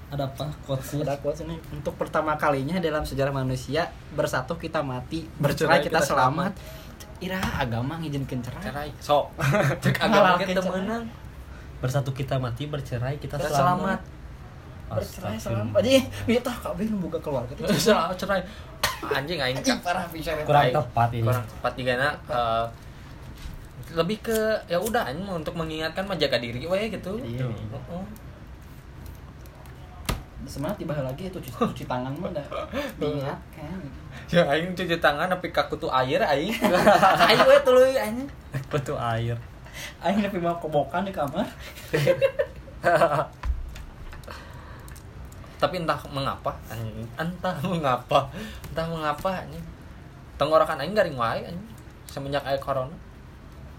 [0.07, 0.47] Ada apa?
[0.62, 1.03] Quotesnya?
[1.03, 5.99] Ada quotes ini untuk pertama kalinya dalam sejarah manusia bersatu kita mati, Bercerai bercerai kita,
[5.99, 6.53] kita selamat.
[7.19, 8.62] Ira agama ngizinkeun cerai.
[8.62, 9.35] cerai sok
[9.83, 11.11] cek agama kita menang
[11.83, 13.99] Bersatu kita mati, bercerai kita kita selamat.
[13.99, 14.01] selamat
[14.87, 15.81] Bercerai selamat.
[15.83, 15.92] Jadi
[16.31, 17.51] minta kabeh nu boga keluarga
[18.23, 18.40] cerai
[19.06, 21.22] anjing aing Anjing parah bisa Kurang tepat ini.
[21.22, 22.64] kurang tepat juga na eh,
[23.92, 27.46] lebih ke ya udah anjing untuk mengingatkan mah jaga diri we gitu Iya.
[27.46, 28.04] Heeh.
[30.44, 32.46] Semangat tiba lagi itu cuci, cuci tangan mah udah
[33.00, 33.78] diingatkan.
[34.26, 36.54] ya aing cuci tangan tapi kaku tuh air aing
[37.24, 38.26] aing we tuluy aing
[38.66, 39.35] Betul air.
[40.00, 41.44] Aing tapi mau kobokan di kamar.
[45.57, 46.53] tapi entah mengapa
[47.16, 48.29] entah mengapa
[48.69, 49.64] entah mengapa anjing
[50.37, 51.69] tenggorokan aing garing wae anjing
[52.05, 52.92] semenjak aya corona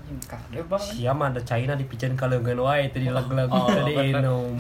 [0.06, 4.56] anjing kade banget Sia mah ada China dipijen kalengan wae tadi lag-lag Oh, tadi minum.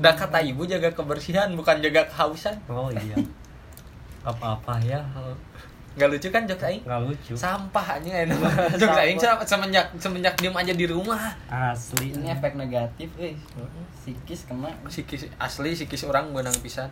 [0.00, 2.56] Udah kata ibu jaga kebersihan bukan jaga kehausan.
[2.66, 3.14] Oh iya.
[4.28, 5.04] Apa-apa ya.
[5.94, 6.82] Gak lucu kan jokes aing?
[6.82, 7.32] Nggak lucu.
[7.34, 8.38] Sampah aja enak.
[8.82, 11.30] Jokes aing se- semenjak semenjak diem aja di rumah.
[11.46, 12.10] Asli.
[12.10, 13.38] ini efek negatif eh
[13.94, 16.90] psikis kena Sikis asli sikis orang benang pisan.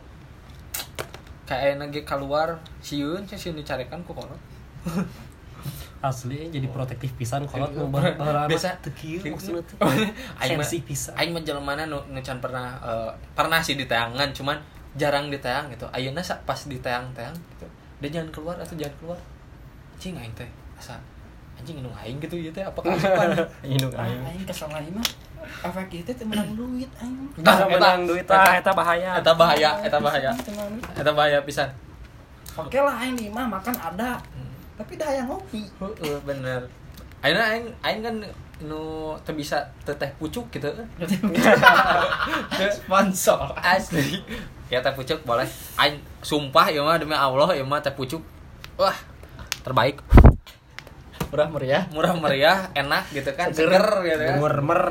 [1.43, 4.39] Kayak lagi keluar siun sih siun dicarekan ku kolot.
[6.03, 7.87] Asli jadi protektif pisan kalau Iya.
[7.87, 8.75] mau barang Biasa.
[8.83, 9.79] teu kieu maksudna teh.
[10.43, 11.15] Aing mah Sensi pisan.
[11.15, 14.59] aing mah mana nu nu can pernah eh, pernah sih di tayangan cuman
[14.99, 15.87] jarang ditayang gitu.
[15.95, 17.67] Ayeuna pas ditayang-tayang gitu.
[18.03, 19.19] Dia jangan keluar atau jangan keluar.
[20.03, 20.99] Cing aing teh asa
[21.55, 23.39] anjing nu aing gitu ya teh apakah asupan?
[23.63, 24.19] Induk ah, aing.
[24.27, 25.07] aing kesel mah
[25.43, 29.23] efek itu teh menang duit aing Bisa menang duit ah eta bahaya.
[29.23, 30.31] Eta bahaya, eta bahaya.
[30.99, 31.71] Eta bahaya pisan.
[32.53, 34.21] oke lah aing lima makan ada
[34.77, 36.61] tapi dah yang ngopi Heeh, bener.
[37.25, 38.17] Ayeuna aing aing kan
[38.67, 40.69] nu teu bisa teu teh pucuk gitu.
[42.77, 44.21] sponsor Asli.
[44.73, 45.45] Ya teh pucuk boleh.
[45.77, 48.25] Aing sumpah ya mah demi Allah ya mah teh pucuk.
[48.81, 48.97] Wah,
[49.61, 50.01] terbaik.
[51.33, 53.81] murah meriah Murah meriah, enak gitu kan, Seger.
[53.81, 54.37] seger gitu kan.
[54.41, 54.85] Mer-mer.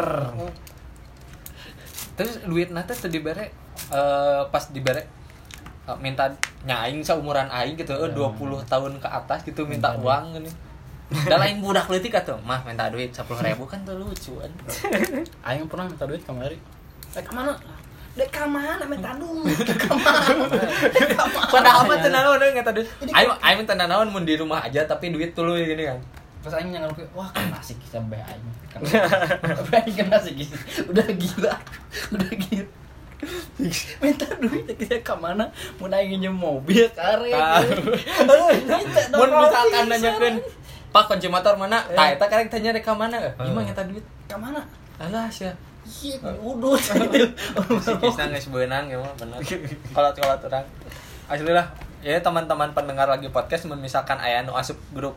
[2.13, 3.49] Terus duit teh teu dibere
[3.89, 5.09] eh, pas dibere
[5.89, 6.29] eh, minta
[6.61, 8.37] nyaing seumuran aing gitu eh, 20
[8.69, 10.51] tahun ke atas gitu minta Minta uang gini.
[11.25, 13.25] Da lain budak leutik atuh, mah minta duit 10.000
[13.65, 14.51] kan tuh lucu kan.
[15.49, 16.61] aing pernah minta duit kamari
[17.11, 17.51] eh ke mana
[18.11, 18.27] Dek
[18.91, 20.43] minta ke mana Dek ke mana
[21.47, 22.87] Padahal mah teu naon ngeta duit.
[23.07, 25.99] Aing aing teu naon mun di rumah aja tapi duit tuluy gini kan.
[26.43, 28.47] Terus aing yang wah kan asik kita be aing.
[28.67, 28.83] Kan
[29.79, 30.55] aing kan asik gitu.
[30.91, 31.53] Udah gila.
[32.11, 32.67] Udah gila.
[34.03, 35.47] Minta duit kita ke mana?
[35.79, 37.31] Mau aing nginjem mobil kare.
[37.31, 37.63] Tah.
[39.15, 40.35] Mun misalkan nanyakeun
[40.91, 41.79] Pak kunci motor mana?
[41.87, 43.15] Tah eta karek tanya rek ka mana?
[43.39, 44.03] Gimana ngeta duit?
[44.27, 44.67] ke mana?
[44.99, 45.55] Alah sia.
[45.99, 46.79] Iya, udut
[47.11, 47.27] gitu.
[47.83, 49.37] Sikisna geus beunang ya mah bener.
[49.91, 50.65] Kolot-kolot urang.
[51.27, 51.67] Asli lah.
[52.01, 55.13] Ya teman-teman pendengar lagi podcast misalkan aya nu asup grup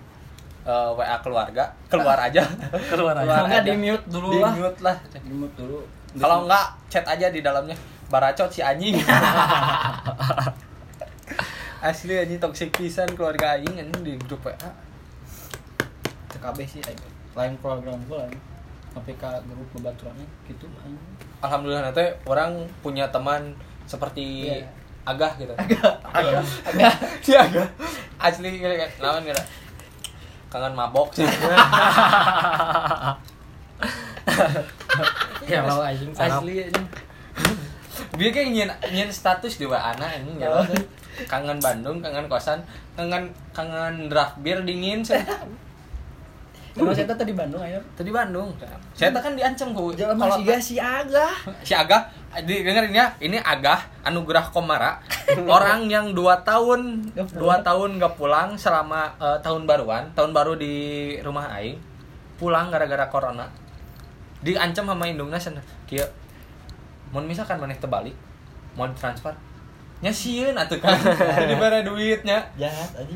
[0.66, 2.42] eh, WA keluarga, keluar aja.
[2.90, 3.30] Keluar aja.
[3.30, 4.52] Kalau nggak di-mute dulu di lah.
[4.58, 4.96] mute lah.
[5.22, 5.78] Dimut dulu.
[6.18, 7.78] Kalau enggak chat aja di dalamnya.
[8.10, 9.00] Baracot si anjing.
[11.88, 14.70] Asli anjing toxic pisan keluarga aing anjing di grup WA.
[16.34, 17.00] TKB sih aing.
[17.34, 18.28] Lain program gua
[18.94, 20.70] Tapi ke grup bebaturannya gitu.
[21.42, 23.52] Alhamdulillah nanti orang punya teman
[23.85, 24.66] seperti Iya.
[25.04, 25.52] Agah gitu.
[25.61, 27.68] Agak agak agak Si Agah.
[28.16, 28.57] Asli
[29.02, 29.42] lawan kira.
[30.48, 31.26] Kangen mabok sih.
[35.44, 36.09] Ya lo anjing.
[36.16, 36.87] Asli anjing.
[38.14, 40.83] Dia kayak nyin, nyin status di anak jalan tuh.
[41.28, 42.59] Kangen Bandung, kangen kosan,
[42.98, 45.22] kangen kangen draft beer dingin saya.
[46.74, 47.78] Emang saya tadi di Bandung ayo.
[47.94, 48.50] Tadi Bandung.
[48.98, 49.94] Saya kan diancam ku.
[49.94, 51.34] Jalan Kalau masih gak si Agah.
[51.62, 52.02] si Agah
[52.34, 54.98] dengerin ya ini Agah Anugerah Komara
[55.46, 57.38] orang yang dua tahun Nggak pulang.
[57.38, 60.74] dua tahun nggak pulang selama eh, tahun baruan tahun baru di
[61.22, 61.78] rumah Aing
[62.34, 63.46] pulang gara-gara corona
[64.42, 66.02] diancam sama indungna sana kia
[67.14, 68.18] mau misalkan maneh terbalik
[68.74, 69.30] mau transfer
[70.05, 70.93] nyasieun atuh kan
[71.49, 73.14] di mana duitnya Jahat aja.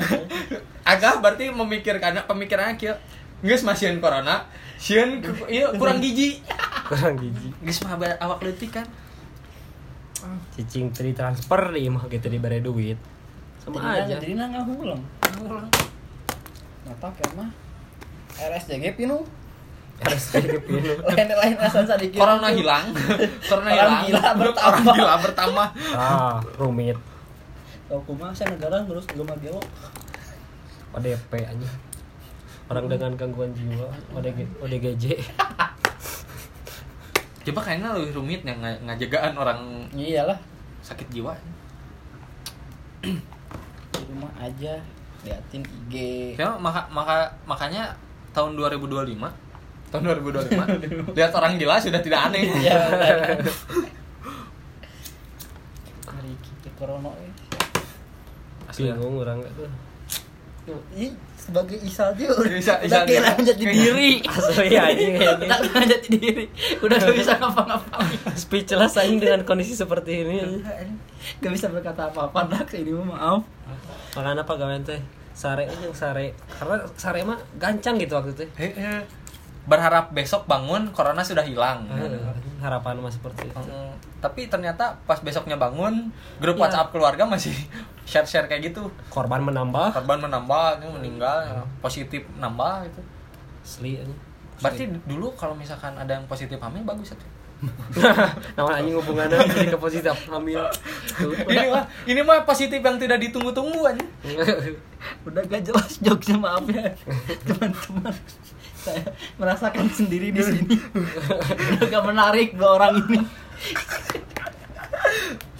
[0.94, 2.94] Agah berarti memikirkan pemikirannya kia
[3.42, 4.46] geus masieun corona
[4.78, 5.18] sieun
[5.50, 6.38] ieu kurang gizi
[6.88, 7.50] Kurang gizi.
[7.60, 8.86] geus mah aba- awak leutik kan
[10.56, 12.96] Cicing tadi transfer di mah gitu diberi duit.
[13.60, 14.16] Sama aja.
[14.16, 14.96] Jadi nang ngulang.
[16.88, 17.50] Nggak kan mah.
[18.40, 19.20] RSJG pinu.
[19.96, 20.90] Harus kayak pinu.
[21.00, 22.18] Lain lain asal sedikit.
[22.18, 22.90] corona hilang
[23.42, 24.64] corona Orang hilang gila bertambah.
[24.64, 26.98] orang gila bertambah Ah, rumit.
[27.84, 29.62] Kalau kumaha saya negara terus gue mah gelo.
[30.90, 31.68] ODP aja.
[32.64, 35.04] Orang dengan gangguan jiwa, ODG, ODGJ.
[37.44, 39.60] coba kayaknya lebih rumit yang nga- ngajagaan orang
[39.92, 40.40] Iyalah.
[40.80, 41.36] sakit jiwa
[43.02, 43.20] Di
[44.06, 44.80] rumah aja
[45.20, 45.94] liatin IG.
[46.34, 47.92] ya maka maka makanya
[48.32, 49.28] tahun 2025
[49.94, 52.74] tahun 2025 lihat orang gila sudah tidak aneh Iya.
[56.04, 57.30] Hari kita corona eh.
[58.66, 58.98] Asli ya.
[58.98, 59.70] Bingung orang tuh.
[60.64, 64.10] Tuh, Ih, sebagai Isal dia udah, Isa- udah kehilangan jati diri.
[64.34, 65.46] Asli anjing Udah ini.
[65.46, 66.44] kehilangan jati diri.
[66.80, 68.18] Udah gak bisa ngapa-ngapain.
[68.34, 70.58] Speechless anjing dengan kondisi seperti ini.
[71.38, 73.40] Gak bisa berkata apa-apa dah ini mah maaf.
[74.16, 74.98] Makanya apa gawean teh?
[75.34, 76.32] Sare aja sare.
[76.48, 78.44] Karena sare mah gancang gitu waktu itu.
[79.64, 81.88] Berharap besok bangun corona sudah hilang.
[81.88, 82.20] Eh,
[82.60, 83.56] Harapan mah seperti itu.
[83.60, 86.62] Mm, tapi ternyata pas besoknya bangun grup Iya.
[86.64, 87.52] WhatsApp keluarga masih
[88.08, 88.88] share-share kayak gitu.
[89.08, 89.92] Korban menambah.
[89.92, 93.00] korban menambah meninggal positif nambah gitu.
[93.64, 94.00] Asli
[94.54, 97.26] berarti dulu kalau misalkan ada yang positif hamil bagus itu
[98.54, 100.62] Namun anjing hubungannya jadi ke positif hamil.
[101.52, 104.04] ini mah ini mah positif yang tidak ditunggu-tunggu aja
[105.24, 106.92] udah gak jelas jokesnya maaf ya.
[107.44, 108.14] Teman-teman
[108.84, 109.00] saya
[109.36, 110.76] merasakan sendiri di sini
[111.80, 113.18] udah gak menarik dua orang ini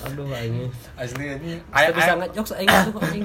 [0.05, 0.69] Aduh anjing.
[1.01, 3.25] asli ini Saya bisa ngejokes aing tuh anjing.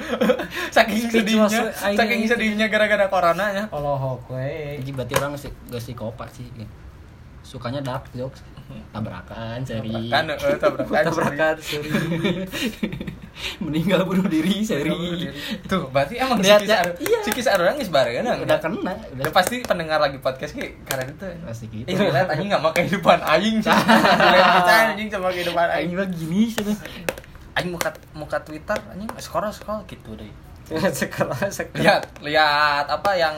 [0.72, 1.98] saking sedihnya aing.
[2.00, 4.80] saking sedihnya gara-gara corona ya Allah we.
[4.80, 6.48] jadi berarti orang sih gak psikopat sih
[7.44, 8.40] sukanya dark jokes
[8.90, 11.90] tabrakan seri kan eh, tabrakan Tabrakan seri.
[13.60, 14.92] meninggal bunuh diri seri
[15.64, 16.78] tuh berarti emang Lihat, sikis ya.
[16.82, 17.20] ar- Iya.
[17.24, 21.28] sikis orang geus barengan udah kena udah Ya pasti pendengar lagi podcast ki karena itu.
[21.42, 23.72] pasti gitu Eh, lihat anjing enggak mau kehidupan aing sih.
[24.90, 25.88] Anjing sama kehidupan aing.
[25.88, 26.76] aing mah gini sih.
[27.56, 30.28] Aing muka muka Twitter anjing scroll scroll gitu deh.
[30.92, 31.80] Sekarang sekarang.
[31.80, 33.36] Lihat, lihat apa yang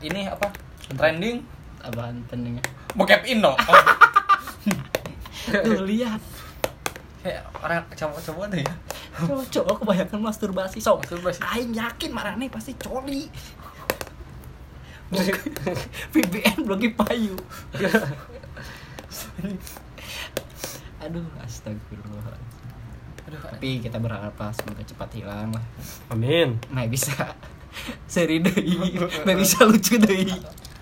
[0.00, 0.46] ini apa?
[0.90, 1.42] Trending
[1.84, 2.64] apaan pentingnya
[2.96, 3.52] bokep Indo.
[5.64, 6.20] tuh lihat.
[7.20, 8.74] Kayak orang coba-coba deh ya.
[9.14, 10.78] coba coba kebanyakan masturbasi.
[10.80, 11.40] Sok Masturbasi.
[11.44, 13.28] aing yakin marane pasti coli.
[16.10, 17.38] VBN blogi payu
[21.04, 22.34] aduh astagfirullah
[23.24, 25.64] Aduh, tapi kita berharap lah semoga cepat hilang lah.
[26.12, 26.60] Amin.
[26.68, 27.32] Nah bisa.
[28.12, 28.36] Seri
[29.24, 29.96] nah bisa lucu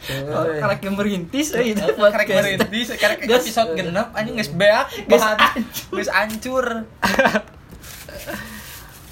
[0.02, 5.24] Karena yang merintis euy itu karek merintis, karek Geus- episode genep anjing geus beak, Geus
[5.94, 6.66] geus hancur.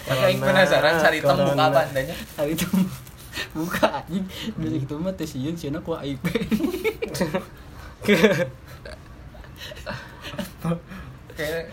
[0.01, 2.15] Tapi aing penasaran cari temu kapan tanya.
[2.35, 2.67] Hari itu
[3.55, 4.27] buka anjing
[4.59, 6.25] dari itu mah tes sieun cenah ku IP.
[11.37, 11.71] Kayak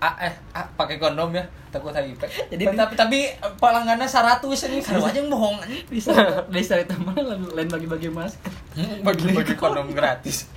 [0.00, 2.20] ah, eh ah, pakai kondom ya takut HIV.
[2.52, 3.18] Jadi Jadi tapi tapi
[3.56, 5.56] pelanggannya 100 ini kalau aja yang bohong.
[5.88, 6.12] Bisa
[6.52, 7.16] bisa dari teman
[7.56, 8.52] lain bagi-bagi masker.
[9.00, 10.52] Bagi-bagi kondom gratis.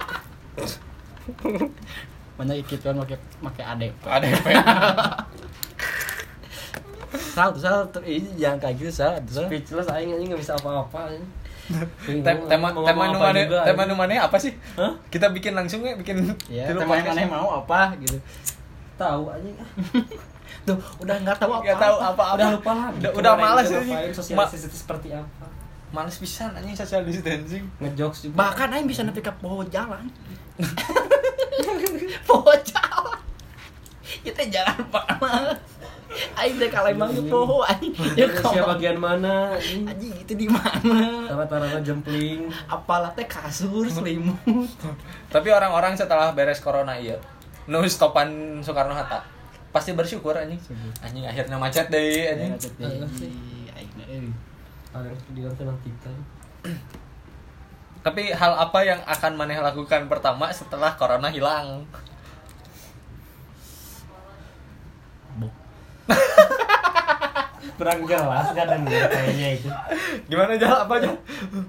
[2.35, 4.03] Banyak iklan pakai pakai ADP.
[4.07, 4.67] Yang
[7.33, 9.47] Salah tuh salah tuh ini jangan kayak gitu salah tuh.
[9.49, 11.09] Speechless aing anjing enggak bisa apa-apa
[11.69, 13.93] tema tema ngomong nu apa mana juga, tema anjing.
[13.93, 14.53] nu mana apa sih?
[14.73, 14.93] Hah?
[15.13, 18.17] Kita bikin langsung ya bikin Ya, tilu teman yang aneh mau apa gitu.
[18.99, 19.55] Tahu anjing.
[20.67, 21.63] Tuh, udah nggak tahu apa.
[21.63, 22.35] Nggak tahu apa-apa.
[22.35, 22.89] Udah lupa lah.
[22.91, 24.11] Udah, udah malas anjing.
[24.11, 25.45] Sosialisasi itu seperti apa?
[25.89, 27.65] Males pisan anjing social distancing.
[27.79, 28.35] Ngejokes juga.
[28.37, 30.05] Bahkan aing bisa nepi ka poho jalan.
[32.29, 33.19] poho jalan.
[34.19, 35.55] Kita jalan mana?
[36.37, 37.93] Aing teh Lembang ke poho anjing.
[38.17, 39.57] Ya bagian mana?
[39.57, 39.85] anjing?
[39.85, 41.29] Anjing itu di mana?
[41.29, 42.49] Tarat-taratnya jempling.
[42.69, 44.37] Apalah teh kasur selimut.
[45.33, 47.17] Tapi orang-orang setelah beres corona iya,
[47.69, 49.21] nu stopan Soekarno Hatta
[49.69, 50.57] pasti bersyukur anjing.
[51.05, 52.57] Anjing akhirnya macet deh anjing.
[58.01, 61.85] Tapi hal apa yang akan maneh lakukan pertama setelah corona hilang?
[65.37, 65.53] Bok.
[67.77, 69.69] Kurang jelas kan anjing, kayaknya itu.
[70.25, 71.11] Gimana jalan apa aja?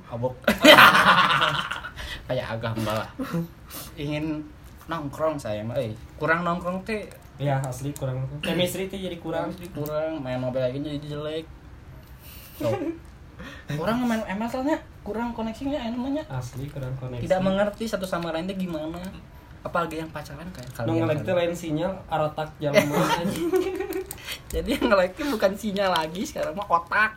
[0.09, 0.35] Abok.
[2.31, 3.11] Kayak agama lah.
[3.99, 4.41] Ingin
[4.91, 5.95] nongkrong saya mah euy.
[6.19, 7.07] Kurang nongkrong teh
[7.41, 8.27] Ya asli kurang.
[8.45, 9.49] Chemistry itu jadi kurang.
[9.73, 11.47] kurang main mobile lagi jadi jelek
[12.61, 12.69] so,
[13.81, 17.25] kurang main ML nya kurang koneksinya namanya Asli kurang koneksi.
[17.25, 19.01] tidak mengerti satu sama lain teh gimana
[19.65, 22.81] apalagi yang pacaran kayak kalian ngelag teh lain sinyal aratak jalan
[24.53, 27.17] jadi yang nge bukan sinyal lagi sekarang mah otak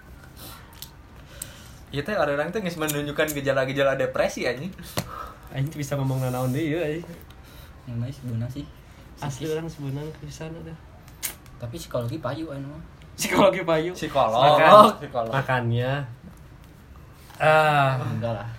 [1.94, 4.74] Iya teh orang-orang tuh nggak menunjukkan gejala-gejala depresi anjing.
[5.54, 7.06] Anjing tuh bisa ngomong nanaon deui anjing.
[7.86, 8.66] Yang lain sebenarnya sih
[9.16, 10.74] Asli orang sebenarnya pisan ada.
[11.58, 13.94] tapi psikologi payu anu mah Psikologi payu.
[13.94, 14.42] Psikolog.
[14.58, 14.98] Makan.
[14.98, 15.30] Psikolog.
[15.32, 15.92] Makannya
[17.36, 18.50] ah enggak lah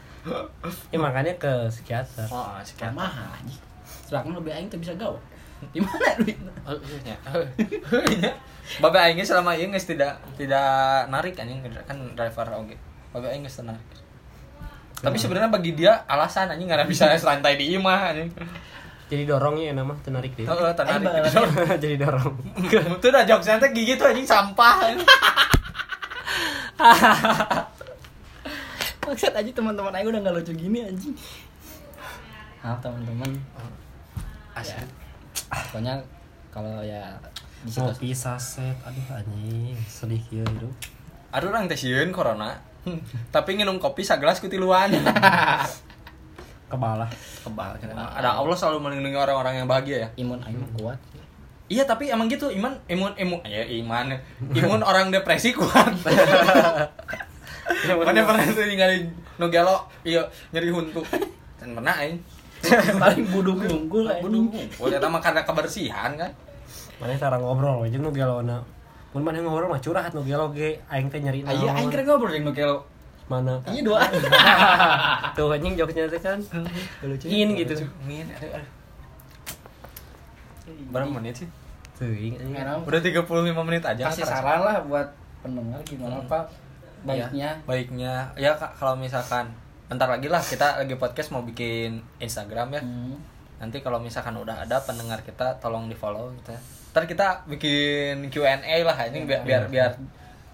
[0.91, 2.91] ya makanya ke psikiater Oh, sekian.
[2.93, 3.57] mahal aja
[4.05, 5.17] sedangkan lebih aing tuh bisa gawe
[5.71, 7.17] di mana duit Oh, iya.
[8.09, 8.31] Iya.
[8.83, 10.65] Babe aing ge selama ieu geus tidak tidak
[11.07, 12.73] narik anjing kan driver oge.
[13.11, 13.85] Babe aing geus narik.
[14.97, 18.33] Tapi sebenarnya bagi dia alasan anjing karena bisa santai di imah anjing.
[19.15, 21.07] Jadi dorongnya nama tenarik deh Heeh, tenarik.
[21.07, 21.79] Balik.
[21.79, 22.35] jadi dorong
[22.99, 24.75] Itu udah jokes nanti gigi tuh anjing sampah.
[29.05, 31.15] maksud aja teman-teman aing udah nggak lucu gini anjing
[32.61, 33.31] maaf teman-teman
[34.55, 34.81] Asli.
[35.51, 36.01] pokoknya
[36.49, 37.15] kalau ya
[37.61, 40.73] di situ ngopi saset aduh anjing sedih kieu hidup
[41.31, 42.55] Aduh orang teh sieun corona.
[43.35, 44.95] Tapi nginum kopi sagelas kutiluan.
[46.69, 47.05] Kebal.
[48.19, 50.09] Ada Allah selalu melindungi orang-orang yang bahagia ya.
[50.17, 50.99] imun aing mah kuat
[51.65, 54.13] Iya tapi emang gitu iman imun imun ya iman
[54.53, 55.97] imun orang depresi kuat.
[58.05, 59.09] Mana pernah tuh ninggalin
[59.41, 60.21] nu gelo iya
[60.53, 61.01] nyeri huntu.
[61.57, 62.21] Kan pernah aing.
[62.97, 64.49] paling buduk unggul Waduh,
[64.81, 66.33] oh ternyata mah karena kebersihan kan.
[66.97, 68.65] mana cara ngobrol aja nu gelona
[69.13, 72.33] mun mana ngobrol mah curhat nu gelo ge aing teh nyari Iya, aing kira ngobrol
[72.33, 72.89] jeung nu kelo.
[73.25, 74.05] Mana Iya dua.
[75.37, 76.37] tuh anjing jokesnya teh kan
[77.01, 77.25] Lucu.
[77.27, 77.73] in gitu
[78.03, 78.71] Min, aduh, aduh.
[80.91, 81.49] Berapa menit sih?
[81.95, 82.83] tuh Enak.
[82.83, 83.25] Udah 35
[83.63, 84.03] menit aja.
[84.05, 85.09] Kasih saran lah buat
[85.41, 86.27] pendengar gimana Hmm.
[86.27, 86.45] Pak
[87.05, 87.51] baiknya.
[87.53, 89.53] Ya, baiknya ya Kak, kalau misalkan
[89.85, 92.83] bentar lagi lah kita lagi podcast mau bikin Instagram ya.
[92.83, 93.21] Hmm.
[93.57, 96.61] Nanti kalau misalkan udah ada pendengar kita tolong di follow gitu ya.
[96.91, 99.91] Ntar kita bikin Q&A lah ini biar biar, biar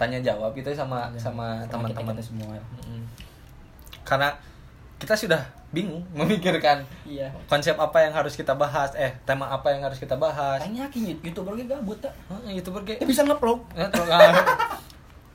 [0.00, 2.56] tanya jawab gitu sama sama Sama teman-teman kita-kita semua.
[2.56, 3.04] Mm-mm.
[4.00, 4.32] Karena
[4.96, 5.40] kita sudah
[5.70, 7.28] bingung memikirkan Iya.
[7.44, 10.58] konsep apa yang harus kita bahas, eh tema apa yang harus kita bahas.
[10.58, 12.16] Aing yakin youtuber ge gabut tak.
[12.26, 13.60] Heeh, YouTuber ge Eh bisa ngeplog.
[13.72, 14.80] Ya, nggak-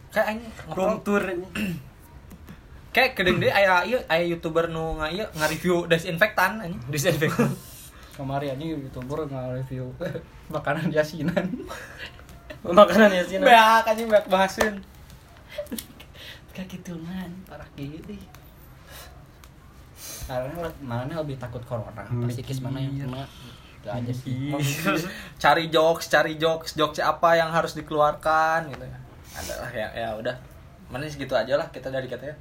[0.09, 0.41] kayak aing
[0.71, 1.23] room ngeplog tour
[2.89, 6.79] kayak kedeng deh aya ieu aya youtuber nu nga ieu nge-review desinfektan anjing.
[6.87, 7.51] disinfektan
[8.15, 9.91] Kemarin aja youtuber nge-review
[10.55, 11.43] makanan yasinan.
[12.73, 14.81] Makanan ya sih Beak anjing beak bahasin.
[16.55, 18.15] Kayak gitu man, parah gitu.
[20.25, 22.01] Karena mana lebih takut corona.
[22.25, 23.27] Pasti kis mana yang kena.
[23.83, 24.49] Itu aja sih.
[25.43, 28.97] cari jokes, cari jokes, jokes apa yang harus dikeluarkan gitu ya.
[29.35, 30.35] Adalah ya ya udah.
[30.89, 32.33] Mana segitu aja lah kita dari katanya.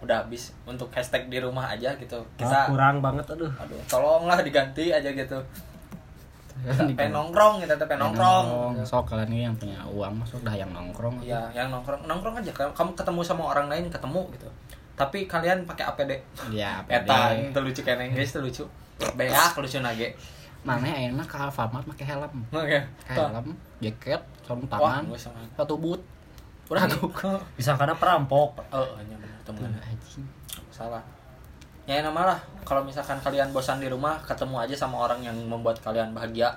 [0.00, 2.20] Udah habis untuk hashtag di rumah aja gitu.
[2.20, 5.38] Ah, Kita kurang banget aduh aduh tolonglah diganti aja gitu.
[6.98, 8.44] Pengen nongkrong kita teh pengen nongkrong.
[8.84, 11.22] Sok kalian ini yang punya uang masuk dah yang nongkrong.
[11.22, 12.52] Iya, yang nongkrong nongkrong aja.
[12.52, 14.48] Kamu ketemu sama orang lain ketemu gitu.
[14.98, 16.12] Tapi kalian pakai APD.
[16.52, 17.48] Ya, Eta pede.
[17.48, 18.64] itu lucu kayaknya guys, itu lucu.
[19.16, 20.12] Beak lucu nage.
[20.60, 22.44] Mana enak ke Alfamart pakai helm.
[22.52, 22.84] Oke.
[23.08, 25.08] Helm, jaket, sarung tangan,
[25.56, 26.04] satu boot.
[26.68, 27.10] Udah aku.
[27.58, 29.74] bisa karena perampok Oh, hanya benar teman.
[29.82, 30.22] Anjing.
[30.70, 31.02] Salah.
[31.90, 32.38] Ya nama lah.
[32.62, 36.54] Kalau misalkan kalian bosan di rumah, ketemu aja sama orang yang membuat kalian bahagia.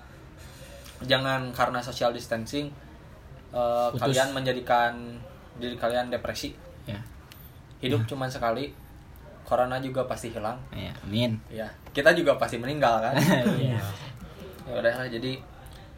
[1.10, 2.70] Jangan karena social distancing
[3.50, 3.98] eh, Putus.
[3.98, 4.94] kalian menjadikan
[5.58, 6.54] diri kalian depresi.
[6.86, 7.02] Ya.
[7.82, 8.70] Hidup cuma sekali.
[9.42, 10.56] Corona juga pasti hilang.
[10.70, 11.36] Ya, amin.
[11.50, 13.18] Ya, kita juga pasti meninggal kan.
[13.58, 13.82] iya
[14.64, 15.40] ya udah lah jadi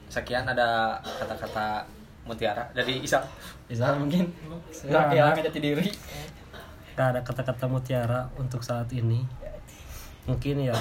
[0.09, 1.85] sekian ada kata-kata
[2.25, 3.21] mutiara dari Isa
[3.69, 4.29] Bisa mungkin.
[4.85, 5.41] Nggak ada.
[5.41, 5.89] jati diri.
[6.95, 9.27] Gak ada kata-kata mutiara untuk saat ini.
[10.25, 10.75] Mungkin ya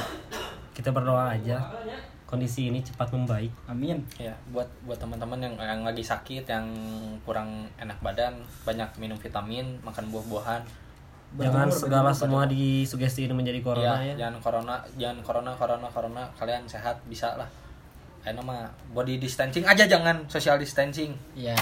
[0.71, 1.59] kita berdoa aja.
[2.25, 3.51] Kondisi ini cepat membaik.
[3.71, 4.03] Amin.
[4.19, 6.67] ya buat buat teman-teman yang yang lagi sakit yang
[7.23, 10.63] kurang enak badan banyak minum vitamin makan buah-buahan.
[11.35, 16.23] Jangan segala semua disugesti ini menjadi corona ya, ya, jangan corona jangan corona corona corona.
[16.39, 17.47] Kalian sehat bisa lah.
[18.25, 21.13] Ayo mah body distancing aja jangan social distancing.
[21.35, 21.59] Iya.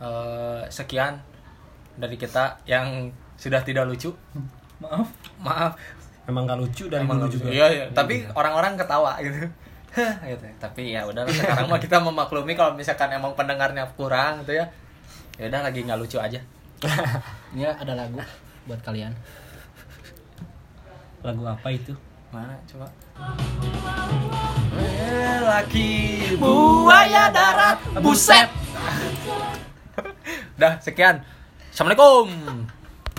[0.00, 1.20] Eh, sekian
[2.00, 4.10] dari kita yang sudah tidak lucu
[4.80, 5.08] Maaf.
[5.38, 5.72] maaf
[6.24, 7.36] emang gak lucu dari Emang dulu lucu.
[7.42, 7.84] juga Iya, iya.
[7.92, 9.36] Tapi orang-orang ketawa gitu.
[10.30, 10.46] Gitu.
[10.62, 14.70] Tapi ya udah sekarang mah kita memaklumi kalau misalkan emang pendengarnya kurang gitu ya.
[15.34, 16.38] Ya udah lagi nggak lucu aja.
[17.52, 18.22] Ini ada lagu
[18.64, 19.10] buat kalian.
[21.20, 21.92] lagu apa itu
[22.32, 22.86] Mana coba?
[25.42, 25.90] Laki
[26.38, 28.46] Buaya darat, buset.
[30.60, 31.20] Dah sekian.
[31.75, 32.67] Assalamualaikum.